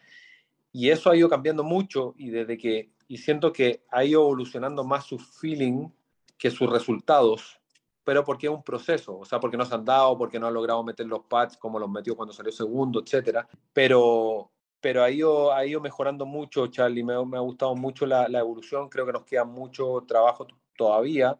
[0.73, 4.83] Y eso ha ido cambiando mucho y desde que, y siento que ha ido evolucionando
[4.83, 5.87] más su feeling
[6.37, 7.59] que sus resultados,
[8.07, 10.51] pero porque es un proceso, o sea, porque no se han dado, porque no ha
[10.51, 13.45] logrado meter los pads como los metió cuando salió segundo, etcétera.
[13.73, 17.03] Pero, pero ha ido, ha ido mejorando mucho, Charlie.
[17.03, 18.87] Me, me ha gustado mucho la, la, evolución.
[18.87, 21.37] Creo que nos queda mucho trabajo todavía,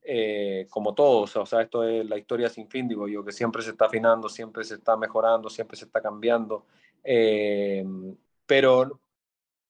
[0.00, 1.36] eh, como todos.
[1.36, 4.30] O sea, esto es la historia sin fin, digo yo, que siempre se está afinando,
[4.30, 6.64] siempre se está mejorando, siempre se está cambiando.
[7.04, 7.84] Eh,
[8.46, 8.98] pero,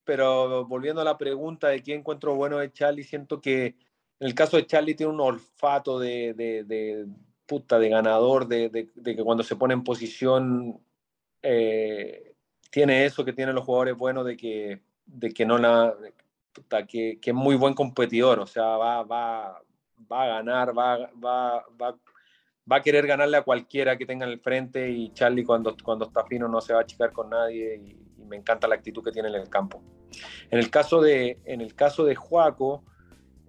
[0.05, 3.75] pero volviendo a la pregunta de quién encuentro bueno de Charlie, siento que
[4.21, 7.07] en el caso de Charlie tiene un olfato de,
[7.47, 10.79] puta, de ganador, de, de, que cuando se pone en posición
[11.43, 12.35] eh,
[12.71, 15.97] tiene eso que tienen los jugadores buenos de que, de que no la,
[16.87, 19.63] que, es muy buen competidor, o sea, va, va,
[20.13, 21.99] va a ganar, va, va, va,
[22.71, 26.05] va a querer ganarle a cualquiera que tenga en el frente y Charlie cuando, cuando
[26.05, 29.03] está fino no se va a achicar con nadie y, y me encanta la actitud
[29.03, 29.83] que tiene en el campo.
[30.51, 32.85] En el caso de, en el caso de Juaco,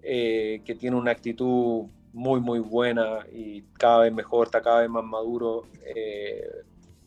[0.02, 4.90] eh, que tiene una actitud muy, muy buena y cada vez mejor, está cada vez
[4.90, 5.66] más maduro.
[5.84, 6.44] Eh,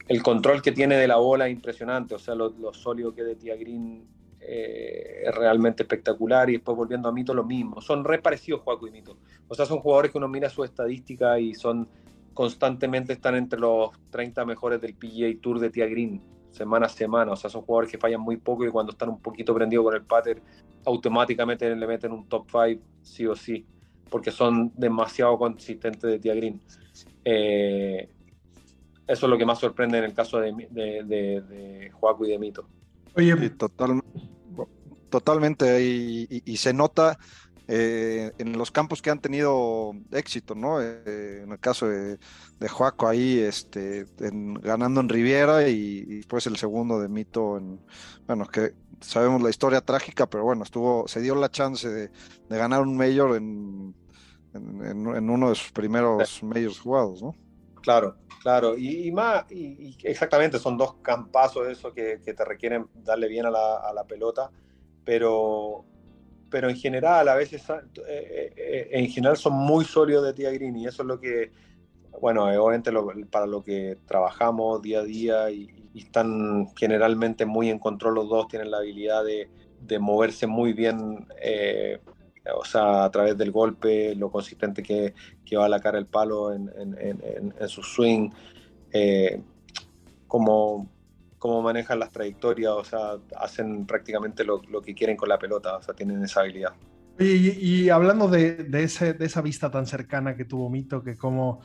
[0.07, 3.35] el control que tiene de la bola es impresionante, o sea, lo, sólido que de
[3.35, 4.07] Tia Green
[4.39, 6.49] eh, es realmente espectacular.
[6.49, 7.81] Y después volviendo a Mito, lo mismo.
[7.81, 9.17] Son re parecidos Juaco y Mito.
[9.47, 11.87] O sea, son jugadores que uno mira su estadística y son
[12.33, 16.21] constantemente están entre los 30 mejores del PGA Tour de Tia Green
[16.55, 17.33] semana a semana.
[17.33, 19.95] O sea, son jugadores que fallan muy poco y cuando están un poquito prendidos con
[19.95, 20.41] el pater,
[20.85, 23.65] automáticamente le meten un top 5 sí o sí,
[24.09, 26.61] porque son demasiado consistentes de Tia Green.
[27.23, 28.09] Eh,
[29.07, 32.29] eso es lo que más sorprende en el caso de, de, de, de Joaco y
[32.29, 32.67] de Mito.
[33.15, 34.01] Oye, sí, total,
[35.09, 37.17] totalmente, y, y, y se nota
[37.67, 40.81] eh, en los campos que han tenido éxito, ¿no?
[40.81, 42.19] Eh, en el caso de,
[42.59, 47.57] de Joaco ahí, este, en, ganando en Riviera y, y, después el segundo de Mito,
[47.57, 47.79] en,
[48.27, 52.11] bueno, que sabemos la historia trágica, pero bueno, estuvo, se dio la chance de,
[52.49, 53.95] de ganar un mayor en,
[54.53, 56.45] en, en, uno de sus primeros sí.
[56.45, 57.35] majors jugados, ¿no?
[57.81, 62.87] Claro, claro, y, y más, y, exactamente, son dos campazos eso que, que te requieren
[62.93, 64.51] darle bien a la, a la pelota,
[65.03, 65.85] pero
[66.55, 70.77] pero en general a veces eh, eh, en general son muy sólidos de Tia Green
[70.77, 71.51] y eso es lo que
[72.21, 72.93] bueno obviamente
[73.29, 78.29] para lo que trabajamos día a día y, y, están generalmente muy en control los
[78.29, 79.49] dos tienen la habilidad de,
[79.81, 81.99] de moverse muy bien eh,
[82.55, 85.13] o sea a través del golpe lo consistente que,
[85.45, 88.29] que va a la cara el palo en, en, su swing
[88.93, 89.41] eh,
[90.25, 90.89] como
[91.45, 95.81] cómo manejan las trayectorias, o sea, hacen prácticamente lo, que quieren con la pelota, o
[95.83, 96.73] sea, tienen esa habilidad.
[97.19, 101.61] Y, hablando de, esa vista tan cercana que tuvo Mito, que como,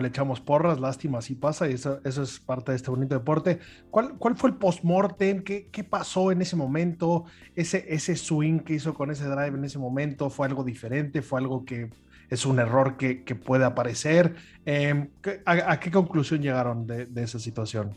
[0.00, 3.60] le echamos porras, lástima, así pasa, y eso, es parte de este bonito deporte.
[3.88, 5.44] ¿Cuál, fue el post-mortem?
[5.44, 7.26] ¿Qué, ¿Qué, pasó en ese momento?
[7.54, 11.22] Ese, ese swing que hizo con ese drive en ese momento, ¿fue algo diferente?
[11.22, 11.88] ¿Fue algo que
[12.28, 14.34] es un error que, que puede aparecer?
[14.66, 15.08] Eh,
[15.46, 17.96] ¿a, ¿a, qué conclusión llegaron de esa situación?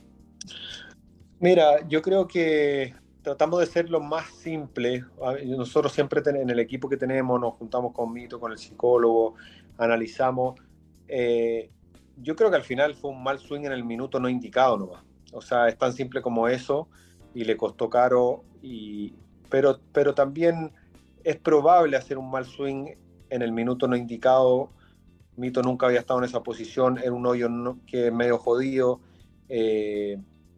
[1.43, 5.03] Mira, yo creo que tratamos de ser lo más simple.
[5.45, 9.35] Nosotros siempre en el equipo que tenemos nos juntamos con Mito, con el psicólogo,
[9.77, 10.57] analizamos.
[11.05, 11.69] Eh,
[12.15, 15.03] yo creo que al final fue un mal swing en el minuto no indicado nomás.
[15.33, 16.87] O sea, es tan simple como eso
[17.33, 18.45] y le costó caro.
[18.61, 19.13] Y,
[19.49, 20.71] pero, pero también
[21.25, 22.91] es probable hacer un mal swing
[23.29, 24.69] en el minuto no indicado.
[25.35, 27.49] Mito nunca había estado en esa posición, era un hoyo
[27.85, 29.01] que medio jodido.
[29.49, 30.17] Eh,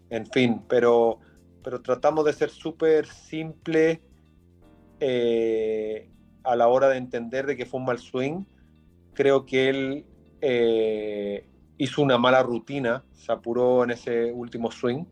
[0.10, 1.20] en fin, pero,
[1.63, 4.02] pero tratamos de ser súper simple
[5.00, 6.10] eh,
[6.44, 8.46] a la hora de entender de que fue un mal swing.
[9.13, 10.06] Creo que él
[10.41, 11.46] eh,
[11.78, 15.06] hizo una mala rutina, se apuró en ese último swing,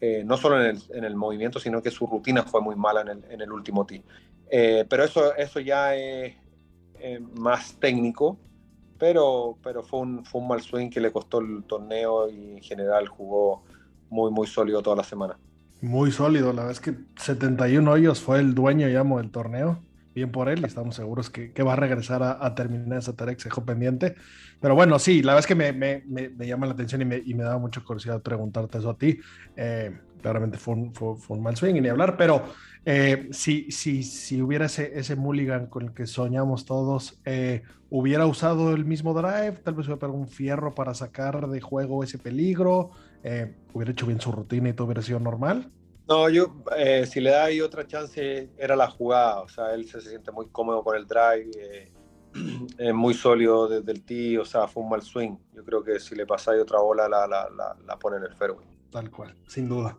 [0.00, 3.00] eh, no solo en el, en el, movimiento, sino que su rutina fue muy mala
[3.00, 4.04] en el, en el último tee.
[4.48, 6.36] pero eso, eso ya es
[7.34, 8.38] más técnico,
[8.98, 12.62] pero, pero fue, un, fue un mal swing que le costó el torneo y en
[12.62, 13.64] general jugó
[14.10, 15.36] muy, muy sólido toda la semana.
[15.80, 19.80] Muy sólido, la verdad es que 71 hoyos fue el dueño, llamo, del torneo.
[20.14, 23.14] Bien por él, y estamos seguros que, que va a regresar a, a, terminar esa
[23.14, 24.16] tarea que se dejó pendiente.
[24.60, 27.22] Pero bueno, sí, la verdad es que me, me, me, llama la atención y me,
[27.24, 29.20] y me daba mucha curiosidad preguntarte eso a ti.
[29.54, 32.42] Eh, claramente fue un, fue, fue un, mal swing y ni hablar, pero
[32.84, 38.26] eh, si, si, si hubiera ese, ese mulligan con el que soñamos todos, eh, hubiera
[38.26, 42.18] usado el mismo drive, tal vez hubiera pegado un fierro para sacar de juego ese
[42.18, 42.90] peligro,
[43.22, 45.70] eh, hubiera hecho bien su rutina y todo hubiera sido normal.
[46.08, 49.40] No, yo, eh, si le da ahí otra chance, era la jugada.
[49.40, 51.92] O sea, él se, se siente muy cómodo con el drive, eh,
[52.78, 55.36] es muy sólido desde el tee, o sea, fue un mal swing.
[55.52, 58.24] Yo creo que si le pasa ahí otra bola, la, la, la, la pone en
[58.24, 58.66] el fairway.
[58.90, 59.98] Tal cual, sin duda.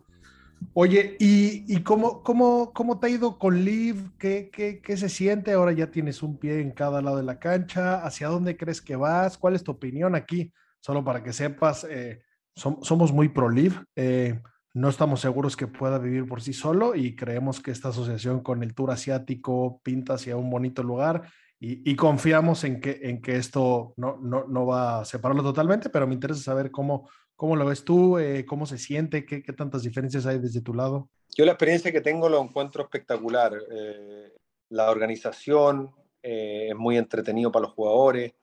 [0.73, 4.12] Oye, ¿y, y cómo, cómo, cómo te ha ido con Liv?
[4.17, 5.53] ¿Qué, qué, ¿Qué, se siente?
[5.53, 8.03] Ahora ya tienes un pie en cada lado de la cancha.
[8.05, 9.38] ¿Hacia dónde crees que vas?
[9.38, 10.51] ¿Cuál es tu opinión aquí?
[10.79, 12.21] Solo para que sepas, eh,
[12.55, 13.83] som, somos muy pro Liv.
[13.95, 14.39] Eh,
[14.73, 18.63] no estamos seguros que pueda vivir por sí solo y creemos que esta asociación con
[18.63, 21.23] el Tour Asiático pinta hacia un bonito lugar
[21.59, 25.89] y, y confiamos en que, en que esto no, no, no, va a separarlo totalmente,
[25.89, 29.53] pero me interesa saber cómo, cómo lo ves tú, eh, cómo se siente, ¿Qué, qué,
[29.53, 31.09] tantas diferencias hay desde tu lado.
[31.35, 33.53] Yo la experiencia que tengo lo encuentro espectacular.
[33.71, 34.33] Eh,
[34.69, 38.33] la organización eh, es muy entretenido para los jugadores,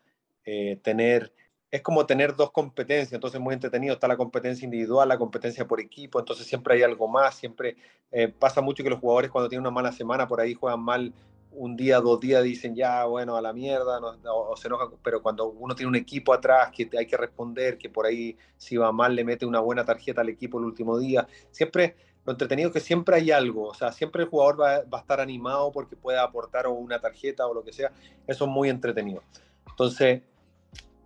[0.44, 1.32] eh, tener
[1.76, 5.80] es como tener dos competencias, entonces muy entretenido, está la competencia individual, la competencia por
[5.80, 7.76] equipo, entonces siempre hay algo más, siempre
[8.10, 11.12] eh, pasa mucho que los jugadores cuando tienen una mala semana por ahí juegan mal
[11.52, 15.46] un día, dos días, dicen ya, bueno, a la mierda, o, se enojan, pero cuando
[15.48, 19.14] uno tiene un equipo atrás que hay que responder, que por ahí si va mal
[19.14, 22.80] le mete una buena tarjeta al equipo el último día, siempre lo entretenido es que
[22.80, 26.18] siempre hay algo, o sea, siempre el jugador va, va a estar animado porque puede
[26.18, 27.92] aportar o una tarjeta o lo que sea,
[28.26, 29.22] eso es muy entretenido.
[29.68, 30.22] Entonces,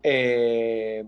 [0.02, 1.04] eh,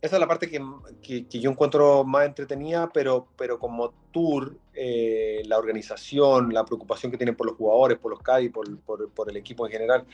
[0.00, 0.64] esa es la parte que,
[1.02, 7.18] que, yo encuentro más entretenida, pero, pero como tour, eh, la organización, la preocupación que
[7.18, 8.20] tienen por los jugadores, por los
[8.52, 10.06] por, por, por, el equipo en general,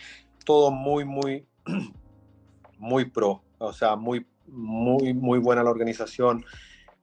[0.45, 1.47] todo muy, muy,
[2.79, 3.43] muy pro.
[3.59, 6.45] O sea, muy, muy, muy buena la organización.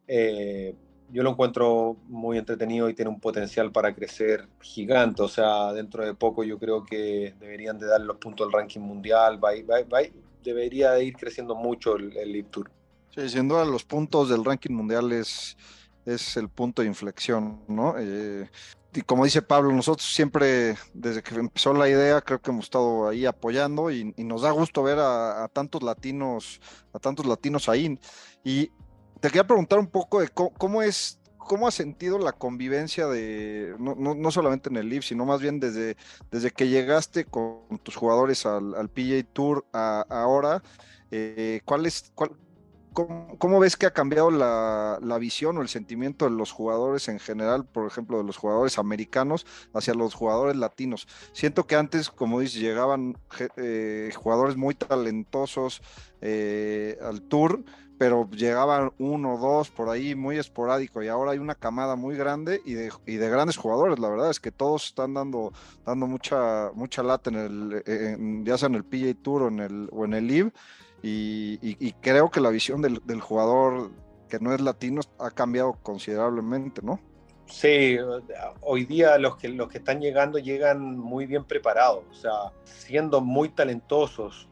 [0.07, 0.75] Eh,
[1.09, 5.21] yo lo encuentro muy entretenido y tiene un potencial para crecer gigante.
[5.21, 8.81] O sea, dentro de poco yo creo que deberían de dar los puntos al ranking
[8.81, 9.41] mundial.
[9.43, 10.01] Va, va, va,
[10.43, 12.69] debería de ir creciendo mucho el, el Tour.
[13.15, 15.55] Sí, sin duda los puntos del ranking mundial es,
[16.05, 17.95] el punto de inflexión, ¿no?
[17.97, 18.49] Eh,
[18.95, 23.07] y como dice Pablo, nosotros siempre, desde que empezó la idea, creo que hemos estado
[23.07, 26.59] ahí apoyando y, y nos da gusto ver a, a, tantos latinos,
[26.91, 27.97] a tantos latinos ahí.
[28.43, 28.67] Y
[29.19, 33.75] te quería preguntar un poco de cómo, cómo es ¿cómo has sentido la convivencia de,
[33.79, 35.97] no, no, no solamente en el LIV, sino más bien desde,
[36.31, 40.63] desde que llegaste con tus jugadores al, PGA Tour a ahora?
[41.11, 42.31] Eh, ¿Cuál es, cuál,
[42.93, 47.65] cómo, ves que ha cambiado la, visión o el sentimiento de los jugadores en general,
[47.65, 51.07] por ejemplo, de los jugadores americanos hacia los jugadores latinos?
[51.33, 53.17] Siento que antes, como dices, llegaban
[53.57, 55.81] eh, jugadores muy talentosos
[56.21, 57.63] eh, al Tour,
[57.97, 62.15] pero llegaban uno o dos por ahí muy esporádico y ahora hay una camada muy
[62.15, 65.53] grande y de, y de, grandes jugadores, la verdad es que todos están dando,
[65.85, 69.89] dando mucha, mucha lata en el, ya sea en el PGA Tour o en el,
[69.91, 70.51] o en el LIV
[71.05, 73.91] y, creo que la visión del, jugador
[74.29, 76.99] que no es latino ha cambiado considerablemente, ¿no?
[77.45, 77.97] Sí,
[78.61, 82.31] hoy día los que, los que están llegando llegan muy bien preparados, o sea,
[82.63, 84.47] siendo muy talentosos.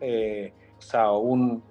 [0.00, 1.62] Eh, o sea, un,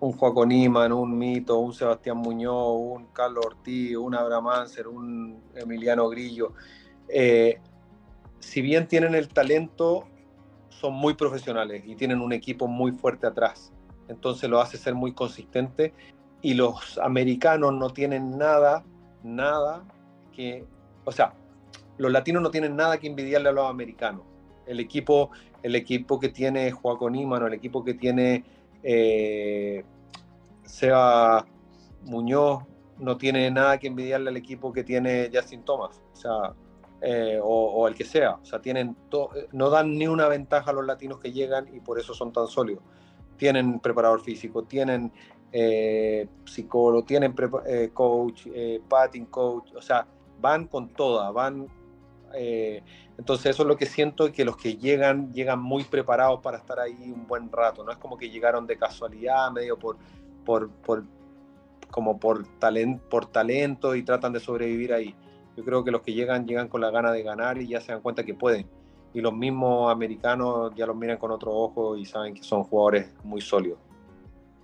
[0.00, 5.40] un Joaco Niman, un Mito, un Sebastián Muñoz, un Carlos Ortiz, un Abraham Anser, un
[5.54, 6.52] Emiliano Grillo.
[7.08, 7.60] Eh,
[8.40, 10.08] si bien tienen el talento,
[10.80, 13.72] son muy profesionales y tienen un equipo muy fuerte atrás.
[14.08, 15.92] Entonces lo hace ser muy consistente.
[16.40, 18.84] Y los americanos no tienen nada,
[19.24, 19.84] nada
[20.32, 20.64] que.
[21.04, 21.34] O sea,
[21.96, 24.22] los latinos no tienen nada que envidiarle a los americanos.
[24.66, 25.30] El equipo,
[25.62, 28.44] el equipo que tiene Joaco Niman o el equipo que tiene
[28.84, 29.84] eh,
[30.62, 31.44] Seba
[32.04, 32.62] Muñoz
[32.98, 36.54] no tiene nada que envidiarle al equipo que tiene Justin Thomas, o sea,
[37.00, 38.96] eh, o, el que sea, o sea, tienen
[39.52, 42.46] no dan ni una ventaja a los latinos que llegan y por eso son tan
[42.46, 42.82] sólidos.
[43.36, 45.12] Tienen preparador físico, tienen
[45.52, 47.34] eh, psicólogo, tienen
[47.66, 50.06] eh, coach, eh, patting coach, o sea,
[50.40, 51.68] van con toda, van
[52.34, 52.82] eh,
[53.16, 56.78] entonces eso es lo que siento, que los que llegan, llegan muy preparados para estar
[56.78, 59.96] ahí un buen rato, no es como que llegaron de casualidad, medio por,
[60.44, 61.04] por, por
[61.90, 65.14] como por, talent, por talento y tratan de sobrevivir ahí.
[65.58, 67.90] Yo creo que los que llegan, llegan con la gana de ganar y ya se
[67.90, 68.64] dan cuenta que pueden.
[69.12, 73.12] Y los mismos americanos ya los miran con otro ojo y saben que son jugadores
[73.24, 73.80] muy sólidos.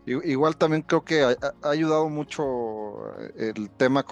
[0.07, 1.37] Igual también creo que ha,
[1.69, 4.07] ayudado mucho el tema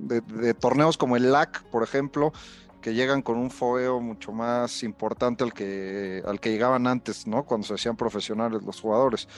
[0.00, 2.32] de, torneos como el LAC, por ejemplo,
[2.80, 7.44] que llegan con un fogueo mucho más importante al que, al que llegaban antes, ¿no?
[7.44, 9.28] Cuando se hacían profesionales los jugadores.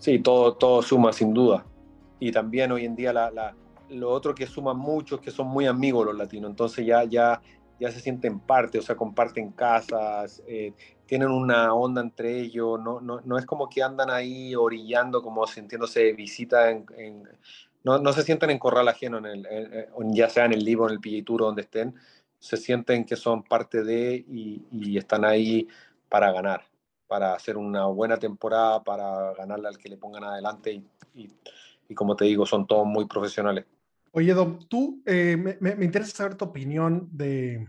[0.00, 1.64] Sí, todo, todo suma sin duda.
[2.20, 3.54] Y también hoy en día la,
[3.94, 7.40] lo otro que suma mucho es que son muy amigos los latinos, entonces ya, ya,
[7.80, 10.72] ya se sienten parte, o sea, comparten casas, eh,
[11.06, 15.46] tienen una onda entre ellos, no, no, no, es como que andan ahí orillando, como
[15.46, 17.28] sintiéndose visita, en,
[17.82, 19.46] no, no, se sienten en corral ajeno, en el,
[20.12, 21.94] ya sea en el libro, en el Tour, donde estén,
[22.38, 25.68] se sienten que son parte de y, y, están ahí
[26.08, 26.62] para ganar,
[27.06, 30.72] para hacer una buena temporada, para ganarle al que le pongan adelante
[31.14, 31.30] y,
[31.88, 33.66] y como te digo, son todos muy profesionales.
[34.16, 37.66] Oye, Dom, tú eh, me, me, interesa saber tu opinión de,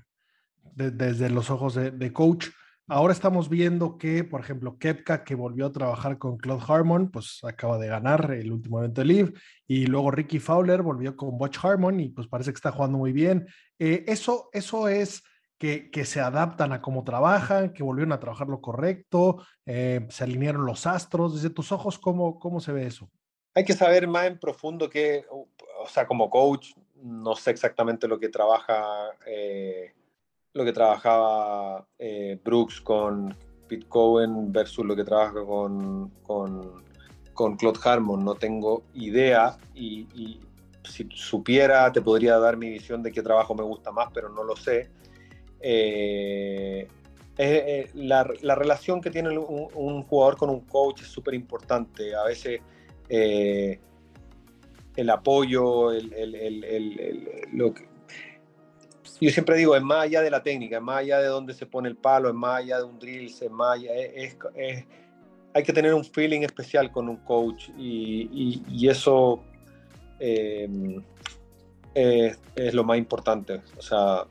[0.76, 2.50] desde los ojos de, coach.
[2.88, 7.40] Ahora estamos viendo que, por ejemplo, Kepka, que volvió a trabajar con Claude Harmon, pues
[7.44, 9.34] acaba de ganar el último evento de Live,
[9.66, 13.12] y luego Ricky Fowler volvió con Butch Harmon y pues parece que está jugando muy
[13.12, 13.48] bien.
[13.80, 15.24] Eh, eso, eso es
[15.58, 20.26] que, que, se adaptan a cómo trabajan, que volvieron a trabajar lo correcto, eh, se
[20.26, 21.34] alinearon los astros.
[21.34, 23.10] Desde tus ojos, ¿cómo, cómo se ve eso?
[23.56, 25.26] Hay que saber más en profundo que,
[25.86, 26.74] o sea, como coach,
[27.04, 29.94] no sé exactamente lo que trabaja, eh,
[30.54, 33.36] lo que trabajaba eh, Brooks con
[33.68, 36.84] Pete Cohen versus lo que trabaja con, con,
[37.34, 38.26] con Claude Harmon.
[38.26, 40.40] No tengo idea y,
[40.84, 44.44] si supiera te podría dar mi visión de qué trabajo me gusta más, pero no
[44.44, 44.90] lo sé.
[45.60, 46.88] Eh,
[47.96, 52.16] la, la, relación que tiene un, un, jugador con un coach es súper importante.
[52.16, 52.62] A veces
[54.96, 57.88] el apoyo, el, el, el, lo que...
[59.22, 61.66] Yo siempre digo, es más allá de la técnica, es más allá de dónde se
[61.66, 64.86] pone el palo, es más allá de un drill, es más allá, es, es,
[65.54, 69.42] hay que tener un feeling especial con un coach y, y, eso
[70.20, 70.68] eh,
[71.94, 73.62] es, es, lo más importante.
[73.78, 74.26] O sea,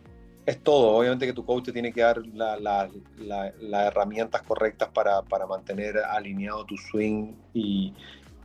[0.45, 0.95] es todo.
[0.95, 5.47] Obviamente que tu coach te tiene que dar las la, la, herramientas correctas para, para,
[5.47, 7.95] mantener alineado tu swing y,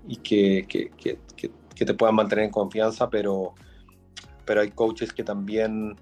[0.08, 1.52] y que, que, que, que
[1.86, 3.54] te puedan mantener en confianza, pero,
[4.46, 5.96] pero hay coaches que también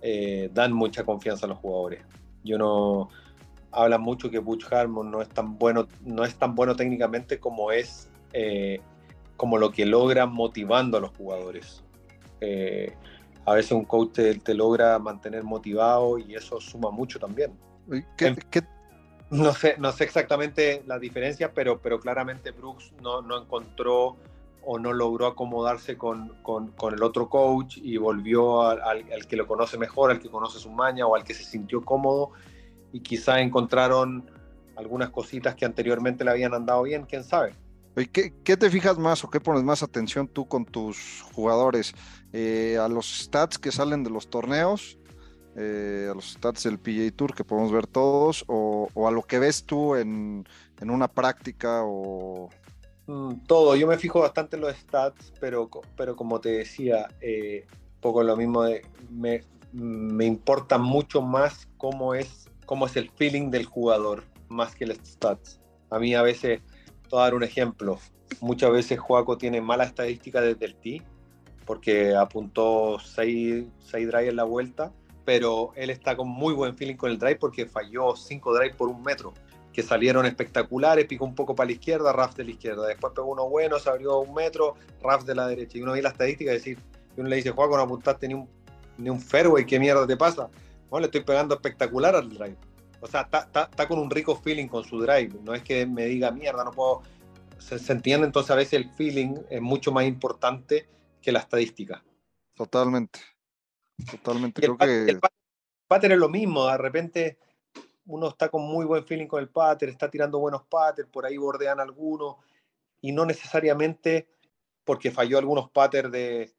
[0.00, 2.04] eh, dan mucha confianza a los jugadores.
[2.44, 3.08] Yo no
[3.70, 7.70] hablan mucho que Butch Harmon no es tan bueno, no es tan bueno técnicamente como
[7.70, 8.80] es eh,
[9.36, 11.82] como lo que logra motivando a los jugadores.
[12.40, 12.94] Eh,
[13.44, 17.52] a veces un coach te, logra mantener motivado y eso suma mucho también.
[19.30, 24.16] No, sé, no sé exactamente la diferencia, pero, pero claramente Brooks no, no encontró
[24.70, 29.78] o no logró acomodarse con, con, el otro coach y volvió al, que lo conoce
[29.78, 32.32] mejor, al que conoce su maña o al que se sintió cómodo
[32.92, 34.30] y quizá encontraron
[34.76, 37.54] algunas cositas que anteriormente le habían andado bien, quién sabe.
[38.12, 41.94] ¿Qué, ¿Qué, te fijas más o qué pones más atención tú con tus jugadores?
[42.34, 44.98] Eh, ¿A los stats que salen de los torneos?
[45.56, 48.44] Eh, ¿A los stats del PGA Tour que podemos ver todos?
[48.48, 50.46] ¿O, o a lo que ves tú en,
[50.78, 52.50] en una práctica o,
[53.46, 57.66] todo, yo me fijo bastante en los stats, pero, pero como te decía, eh,
[58.00, 59.42] poco lo mismo de, me,
[59.72, 64.98] me, importa mucho más cómo es, cómo es el feeling del jugador, más que los
[64.98, 65.58] stats.
[65.90, 67.98] A mí a veces, te voy a dar un ejemplo,
[68.40, 71.02] muchas veces Joaco tiene mala estadística desde el tee,
[71.64, 74.92] porque apuntó 6 drive en la vuelta,
[75.24, 78.88] pero él está con muy buen feeling con el drive porque falló 5 drive por
[78.88, 79.32] un metro
[79.72, 83.28] que salieron espectaculares, picó un poco para la izquierda, Raf de la izquierda, después pegó
[83.28, 86.50] uno bueno, se abrió un metro, Raf de la derecha, y uno ve la estadística
[86.50, 86.78] y decir,
[87.16, 88.48] y uno le dice, Juan, no apuntaste ni un,
[88.96, 90.48] ni un fairway, ¿qué mierda te pasa?
[90.90, 92.56] Bueno, le estoy pegando espectacular al drive.
[93.00, 96.30] O sea, está con un rico feeling con su drive, no es que me diga,
[96.30, 97.02] mierda, no puedo...
[97.58, 100.88] Se, se entiende entonces a veces el feeling es mucho más importante
[101.20, 102.02] que la estadística.
[102.54, 103.20] Totalmente.
[104.10, 104.60] Totalmente.
[104.60, 105.04] Creo que...
[105.10, 105.20] el
[105.86, 107.38] pattern es lo mismo, de repente
[108.08, 111.36] uno está con muy buen feeling con el pater, está tirando buenos paters, por ahí
[111.36, 112.36] bordean algunos,
[113.00, 114.28] y no necesariamente
[114.84, 116.52] porque falló algunos paters de,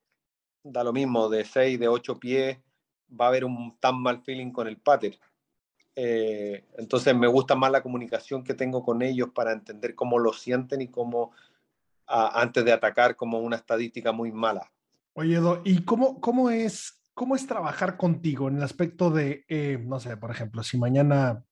[0.64, 2.60] da lo mismo, de 6, de 8 pies,
[3.20, 5.20] va a haber un tan mal feeling con el pater.
[5.96, 10.32] Eh, entonces me gusta más la comunicación que tengo con ellos para entender cómo lo
[10.32, 11.32] sienten y cómo,
[12.06, 14.72] antes de atacar, como una estadística muy mala.
[15.14, 19.78] Oye, Edo, ¿y cómo, cómo es ¿cómo es trabajar contigo en el aspecto de, eh,
[19.86, 21.44] no sé, por ejemplo, si mañana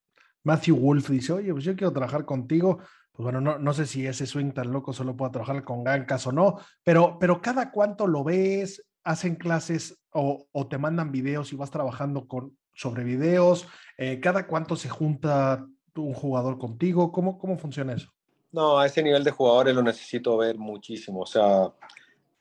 [0.46, 2.78] Matthew Wolf dice, oye, pues yo quiero trabajar contigo,
[3.12, 6.26] pues bueno, no, no sé si ese swing tan loco solo pueda trabajar con gancas
[6.26, 11.58] o no, pero, pero cada cuánto lo ves, hacen clases o, te mandan videos y
[11.58, 17.58] vas trabajando con, sobre videos, eh, cada cuánto se junta un jugador contigo, ¿cómo, cómo
[17.58, 18.10] funciona eso?
[18.54, 21.24] No, a ese nivel de jugadores lo necesito ver muchísimo.
[21.24, 21.74] O sea,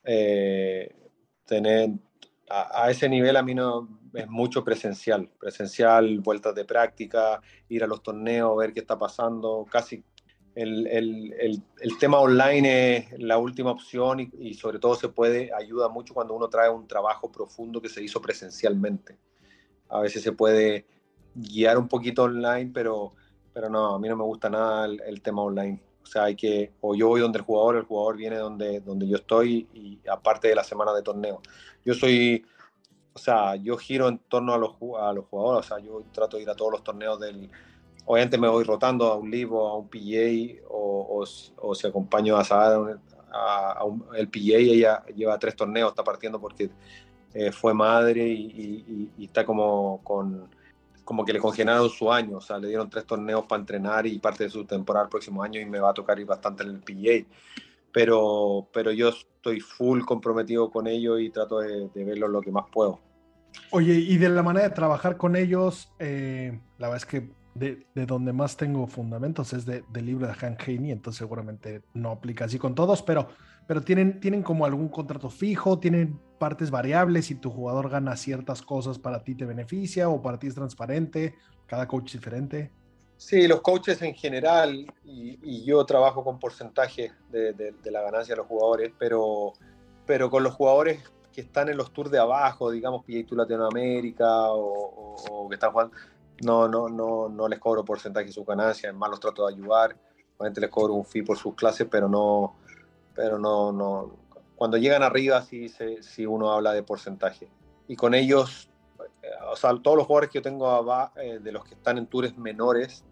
[0.04, 0.94] eh,
[1.44, 1.90] tener
[2.48, 5.28] a, ese nivel a mí no es mucho presencial.
[5.38, 9.66] Presencial, vueltas de práctica, ir a los torneos, ver qué está pasando.
[9.70, 10.04] Casi
[10.54, 15.08] el, el, el, el tema online es la última opción y, y, sobre todo se
[15.08, 19.18] puede, ayuda mucho cuando uno trae un trabajo profundo que se hizo presencialmente.
[19.88, 20.86] A veces se puede
[21.36, 23.14] guiar un poquito online, pero,
[23.52, 25.80] pero no, a mí no me gusta nada el, tema online.
[26.06, 29.08] O sea, hay que, o yo voy donde el jugador, el jugador viene donde, donde
[29.08, 31.42] yo estoy y aparte de la semana de torneo.
[31.84, 32.46] Yo soy,
[33.12, 36.36] o sea, yo giro en torno a los, a los jugadores, o sea, yo trato
[36.36, 37.50] de ir a todos los torneos del,
[38.04, 41.24] obviamente me voy rotando a un Livo, a un PGA o,
[41.56, 43.00] o, si acompaño a Sara
[43.32, 46.70] a, un, el PGA, ella lleva tres torneos, está partiendo porque
[47.34, 50.48] eh, fue madre y, y, está como con
[51.06, 54.18] como que le congelaron su año, o sea, le dieron tres torneos para entrenar y
[54.18, 56.70] parte de su temporada el próximo año y me va a tocar ir bastante en
[56.70, 57.24] el PGA.
[57.92, 62.50] Pero, pero yo estoy full comprometido con ellos y trato de, de verlo lo que
[62.50, 62.98] más puedo.
[63.70, 67.86] Oye, y de la manera de trabajar con ellos, eh, la verdad es que de,
[67.94, 72.10] de, donde más tengo fundamentos es de, del libro de Han Haney, entonces seguramente no
[72.10, 73.28] aplica así con todos, pero,
[73.66, 78.62] pero tienen, tienen como algún contrato fijo, tienen partes variables, y tu jugador gana ciertas
[78.62, 81.34] cosas para ti te beneficia o para ti es transparente,
[81.66, 82.70] cada coach es diferente.
[83.16, 88.02] Sí, los coaches en general, y, y yo trabajo con porcentaje de, de, de, la
[88.02, 89.54] ganancia de los jugadores, pero,
[90.04, 91.02] pero con los jugadores
[91.32, 95.54] que están en los tours de abajo, digamos PGA Tour Latinoamérica o, o, o que
[95.54, 95.96] están jugando
[96.42, 99.54] no, no, no, no les cobro porcentaje de su ganancia, es más los trato de
[99.54, 99.96] ayudar,
[100.36, 102.56] obviamente les cobro un fee por sus clases, pero no,
[103.16, 104.16] pero no, no,
[104.54, 105.68] cuando llegan arriba sí,
[106.00, 107.48] sí, uno habla de porcentaje.
[107.88, 108.68] Y con ellos,
[109.22, 112.06] eh, o sea, todos los jugadores que yo tengo eh, de los que están en
[112.06, 113.04] tours menores,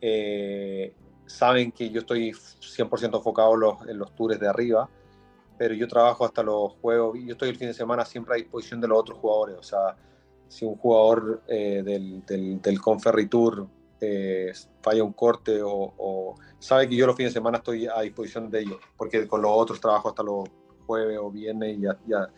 [0.00, 0.94] eh,
[1.26, 4.88] saben que yo estoy 100% enfocado en los, en los tours de arriba,
[5.58, 8.80] pero yo trabajo hasta los juegos, yo estoy el fin de semana siempre a disposición
[8.80, 9.96] de los otros jugadores, o sea,
[10.48, 12.80] si un jugador eh, del, del, del
[13.28, 13.66] Tour
[14.00, 18.50] eh, falla un corte o, sabe que yo los fines de semana estoy a disposición
[18.50, 20.48] de ellos, porque con los otros trabajo hasta los
[20.86, 22.30] jueves o viernes y ya, ya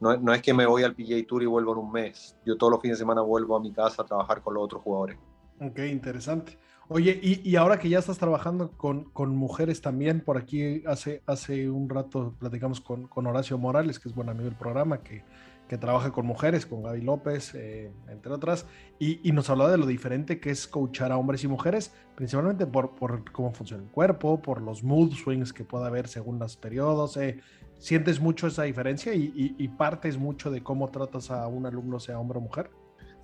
[0.00, 2.56] no, no, es que me voy al PGA Tour y vuelvo en un mes, yo
[2.56, 5.18] todos los fines de semana vuelvo a mi casa a trabajar con los otros jugadores.
[5.60, 6.56] Ok, interesante.
[6.90, 11.22] Oye, y, y ahora que ya estás trabajando con, con, mujeres también, por aquí hace,
[11.26, 15.22] hace un rato platicamos con, con Horacio Morales, que es buen amigo del programa, que
[15.68, 18.66] que trabaja con mujeres, con Gaby López, eh, entre otras,
[18.98, 22.66] y, y, nos hablaba de lo diferente que es coachar a hombres y mujeres, principalmente
[22.66, 26.56] por, por cómo funciona el cuerpo, por los mood swings que pueda haber según los
[26.56, 27.16] periodos.
[27.18, 27.40] Eh.
[27.78, 32.18] ¿Sientes mucho esa diferencia y, y, partes mucho de cómo tratas a un alumno, sea
[32.18, 32.70] hombre o mujer?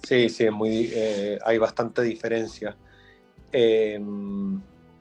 [0.04, 2.76] Sí, sí, muy, eh, hay bastante diferencia.
[3.50, 4.00] Eh,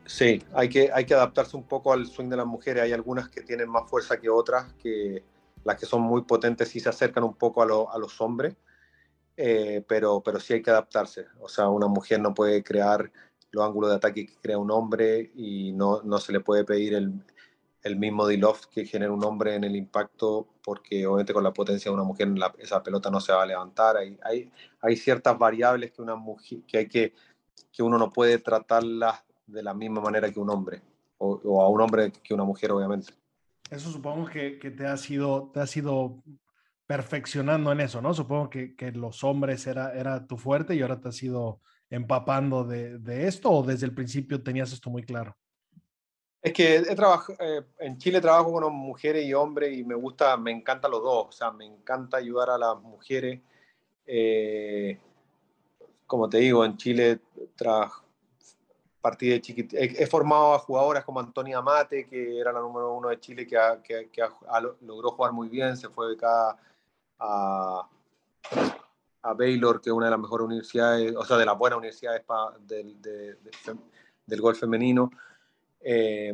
[0.06, 2.82] sí, hay que, hay que adaptarse un poco al swing de las mujeres.
[2.82, 5.24] Hay algunas que tienen más fuerza que otras, que
[5.64, 8.56] las que son muy potentes y se acercan un poco a, lo, a los hombres,
[9.38, 11.28] eh, pero, pero sí hay que adaptarse.
[11.40, 13.12] O sea, una mujer no puede crear
[13.52, 16.96] los ángulos de ataque que crea un hombre y no, no se le puede pedir
[16.96, 17.14] el,
[17.84, 21.90] el mismo D-Loft que genera un hombre en el impacto, porque obviamente con la potencia
[21.90, 23.98] de una mujer la, esa pelota no se va a levantar.
[23.98, 24.52] Hay, hay,
[24.82, 27.14] hay ciertas variables que, una mujer, que, hay que,
[27.72, 30.82] que uno no puede tratarlas de la misma manera que un hombre,
[31.18, 33.14] o a un hombre que una mujer, obviamente.
[33.70, 36.24] Eso supongo que, te, ha sido, te ha sido
[36.86, 38.14] perfeccionando en eso, ¿no?
[38.14, 43.28] Supongo que, los hombres era, era tu fuerte y ahora te has ido empapando de,
[43.28, 45.36] esto o desde el principio tenías esto muy claro.
[46.42, 50.36] Es que he trabajado, eh, en Chile trabajo con mujeres y hombres y me gusta,
[50.36, 53.40] me encanta los dos, o sea, me encanta ayudar a las mujeres.
[54.06, 55.00] Eh,
[56.06, 57.20] como te digo, en Chile
[57.56, 58.03] trabajo
[59.04, 59.74] partí de chiquit...
[59.74, 63.46] He, he, formado a jugadoras como Antonia Mate, que era la número uno de Chile,
[63.46, 66.58] que, ha, que, que ha, ha, logró jugar muy bien, se fue becada
[67.20, 67.86] a,
[69.24, 72.22] a Baylor, que es una de las mejores universidades, o sea, de las buenas universidades
[72.22, 73.52] pa, del, de, de,
[74.26, 75.12] del golf femenino.
[75.82, 76.34] Eh,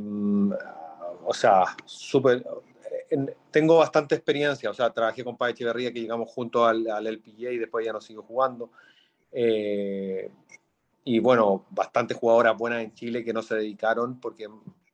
[1.25, 2.45] o sea, súper...
[3.49, 7.49] Tengo bastante experiencia, o sea, trabajé con Pai Echeverría, que llegamos juntos al, al LPGA
[7.49, 8.69] y después ya no sigo jugando.
[9.31, 10.29] Eh,
[11.03, 14.47] y bueno, bastantes jugadoras buenas en Chile que no se dedicaron, porque,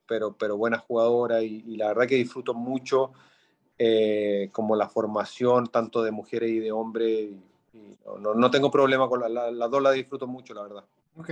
[0.06, 3.12] pero, pero buenas jugadoras y, la verdad que disfruto mucho
[3.78, 7.30] eh, como la formación tanto de mujeres y de hombres.
[8.20, 10.84] No, no, tengo problema con las la, la dos, la disfruto mucho, la verdad.
[11.16, 11.30] Ok.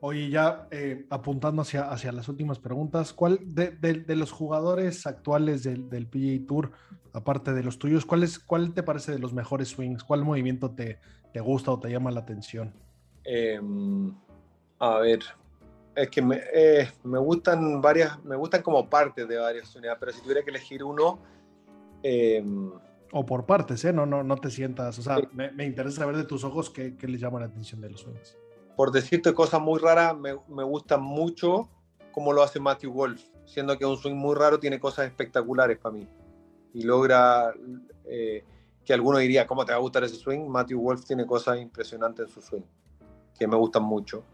[0.00, 5.06] Oye, ya eh, apuntando hacia, hacia las últimas preguntas, ¿cuál de, de, de los jugadores
[5.06, 6.72] actuales del, del, PGA Tour,
[7.14, 10.04] aparte de los tuyos, ¿cuál, es, cuál te parece de los mejores swings?
[10.04, 11.00] ¿Cuál movimiento te,
[11.32, 12.74] te gusta o te llama la atención?
[13.26, 13.60] Eh,
[14.78, 15.20] a ver,
[15.94, 20.12] Es que me, eh, me gustan varias, me gustan como partes de varias unidades, pero
[20.12, 21.18] si tuviera que elegir uno,
[22.02, 22.44] eh,
[23.12, 23.92] O por partes, ¿eh?
[23.92, 24.98] No, no, no te sientas.
[24.98, 27.80] O sea, me, me interesa saber de tus ojos qué, qué les llama la atención
[27.80, 28.36] de los swings.
[28.76, 31.68] por decirte cosas muy raras, me, me gusta mucho
[32.12, 35.94] cómo lo hace Matthew Wolf, siendo que un swing muy raro, tiene cosas espectaculares para
[35.94, 36.06] mí.
[36.74, 37.54] Y logra
[38.04, 38.44] eh,
[38.84, 40.46] que alguno diría, ¿cómo te va a gustar ese swing?
[40.48, 42.62] Matthew Wolf tiene cosas impresionantes en su swing,
[43.36, 44.24] que me gustan mucho.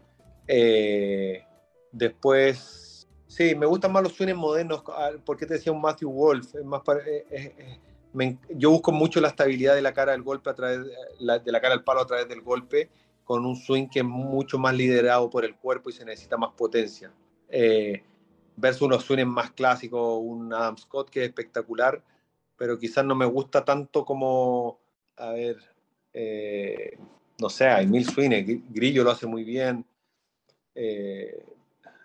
[0.47, 1.43] Eh,
[1.91, 4.83] después, sí, me gustan más los swings modernos.
[5.25, 6.55] ¿Por qué te decía un Matthew Wolf?
[6.55, 11.51] Eh, eh, yo busco mucho la estabilidad de la cara del golpe a través de
[11.51, 12.89] la cara al palo a través del golpe
[13.23, 16.51] con un swing que es mucho más liderado por el cuerpo y se necesita más
[16.53, 17.11] potencia.
[18.55, 22.03] Versus unos swings más clásicos, un Adam Scott que es espectacular,
[22.57, 24.79] pero quizás no me gusta tanto como,
[25.17, 25.57] a ver,
[27.43, 29.85] no sé, hay mil swings, Gr- Grillo lo hace muy bien.
[30.73, 31.43] Eh,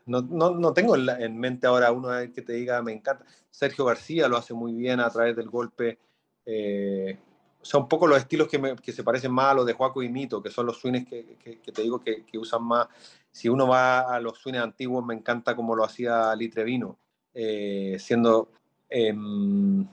[0.07, 3.24] no, no, no tengo en, la- en mente ahora uno que te diga, me encanta.
[3.51, 5.99] Sergio García lo hace muy bien a través del golpe.
[6.45, 7.16] Eh,
[7.62, 10.03] sea, un poco los estilos que, me- que se parecen más a los de Juaco
[10.03, 12.89] y Mito, que son los swings que, que- que te digo que, usan más.
[13.30, 16.99] Si uno va a los swings antiguos, me encanta como lo hacía Litrevino,
[17.32, 18.51] eh, siendo
[18.91, 19.89] Dicen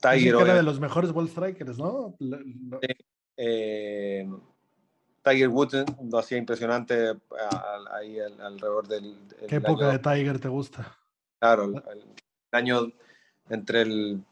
[0.00, 0.34] Tiger.
[0.36, 2.16] que era de los mejores ball strikers, ¿no?
[3.40, 4.28] Eh,
[5.28, 7.10] Tiger Woods lo hacía impresionante
[7.40, 9.16] a- ahí al- alrededor del,
[9.46, 10.96] ¿Qué época año- de Tiger te gusta?
[11.40, 12.04] Claro, el, el
[12.52, 12.92] año
[13.50, 14.22] entre el,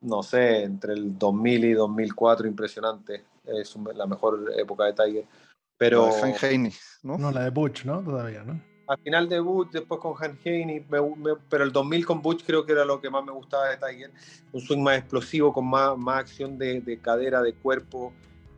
[0.00, 3.24] no sé, entre el 2000 y 2004, impresionante.
[3.44, 5.24] Es un- la mejor época de Tiger.
[5.76, 6.72] Pero La de Haney,
[7.02, 7.18] ¿no?
[7.18, 8.02] No, la de Butch, ¿no?
[8.02, 8.60] Todavía, ¿no?
[8.86, 12.44] al final de Butch, después con Han Haney, me- me- pero el 2000 con Butch
[12.44, 14.10] creo que era lo que más me gustaba de Tiger.
[14.52, 18.12] Un swing más explosivo, con más, más acción de, de cadera, de cuerpo.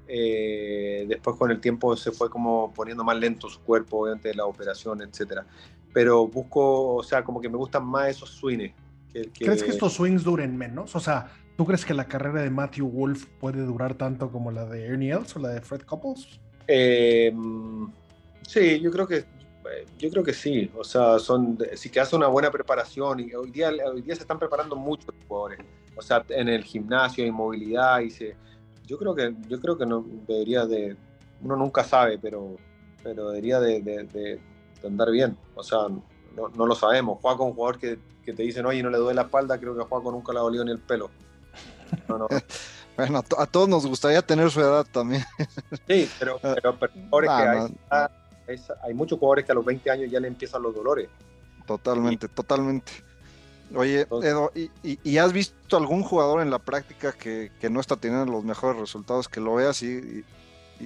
[0.09, 4.44] Eh, después con el tiempo se fue como poniendo más lento su cuerpo, obviamente la
[4.46, 5.46] operación, etcétera.
[5.92, 8.72] Pero busco, o sea, como que me gustan más esos swings.
[9.12, 10.94] Que, que- ¿Crees que estos swings duren menos?
[10.94, 14.66] O sea, ¿tú crees que la carrera de Matthew Wolf puede durar tanto como la
[14.66, 16.38] de Ernie Els o la de Fred Couples?
[16.68, 17.32] Eh,
[18.42, 19.24] sí, yo creo que
[19.98, 20.70] yo creo que sí.
[20.76, 24.22] O sea, son si que hace una buena preparación y hoy día hoy día se
[24.22, 25.59] están preparando muchos jugadores.
[25.96, 28.36] O sea, en el gimnasio hay movilidad y se
[28.87, 30.97] yo creo que yo creo que no debería de
[31.43, 32.57] uno nunca sabe, pero
[33.03, 34.41] pero debería de, de- de-
[34.82, 35.37] de andar bien.
[35.55, 35.80] O sea,
[36.37, 37.18] no, no lo sabemos.
[37.22, 39.74] Juega con un jugador que, que te dicen, oye, no le duele la espalda, creo
[39.76, 41.11] que a Juaco nunca le ha dolido ni el pelo.
[42.09, 42.28] No, no.
[42.97, 45.22] Bueno, a, to- a todos nos gustaría tener su edad también.
[45.87, 47.30] Sí, pero, pero, pero jugadores
[47.91, 48.09] Ah,
[48.47, 50.74] que hay, es- hay muchos jugadores que a los 20 años ya le empiezan los
[50.74, 51.11] dolores.
[51.66, 52.91] Totalmente, totalmente.
[53.74, 57.80] Oye, Edo, ¿y, y- y has visto algún jugador en la práctica que, que no
[57.80, 60.24] está teniendo los mejores resultados, que lo veas y, y-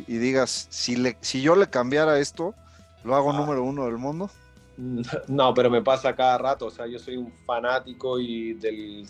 [0.06, 2.54] y digas, si, le, si yo le cambiara esto,
[3.04, 3.36] lo hago Ah.
[3.38, 4.30] número uno del mundo?
[5.28, 6.66] No, pero me pasa cada rato.
[6.66, 9.04] O sea, yo soy un fanático y del.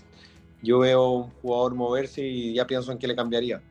[0.63, 3.63] Yo veo un jugador moverse y ya pienso en qué le cambiaría.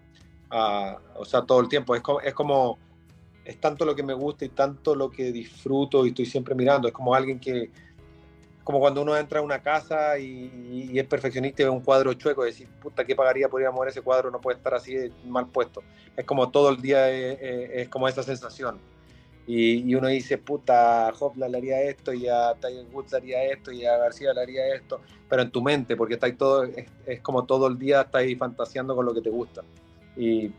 [0.49, 1.95] Ah, o sea, todo el tiempo.
[1.95, 2.77] Es como, es como.
[3.43, 6.87] Es tanto lo que me gusta y tanto lo que disfruto y estoy siempre mirando.
[6.87, 7.69] Es como alguien que.
[8.69, 12.13] Como cuando uno entra a una casa y, y es perfeccionista y ve un cuadro
[12.13, 14.29] chueco y decir, puta, ¿qué pagaría por ir a mover ese cuadro?
[14.29, 15.81] No puede estar así mal puesto.
[16.15, 18.77] Es como todo el día, eh, eh, es como esa sensación.
[19.47, 23.17] Y, y uno dice, puta, a Hopla le haría esto, y a Tiger Woods le
[23.17, 26.33] haría esto, y a García le haría esto, pero en tu mente, porque está ahí
[26.33, 29.63] todo, es, es como todo el día estás ahí fantaseando con lo que te gusta.
[30.15, 30.51] Y,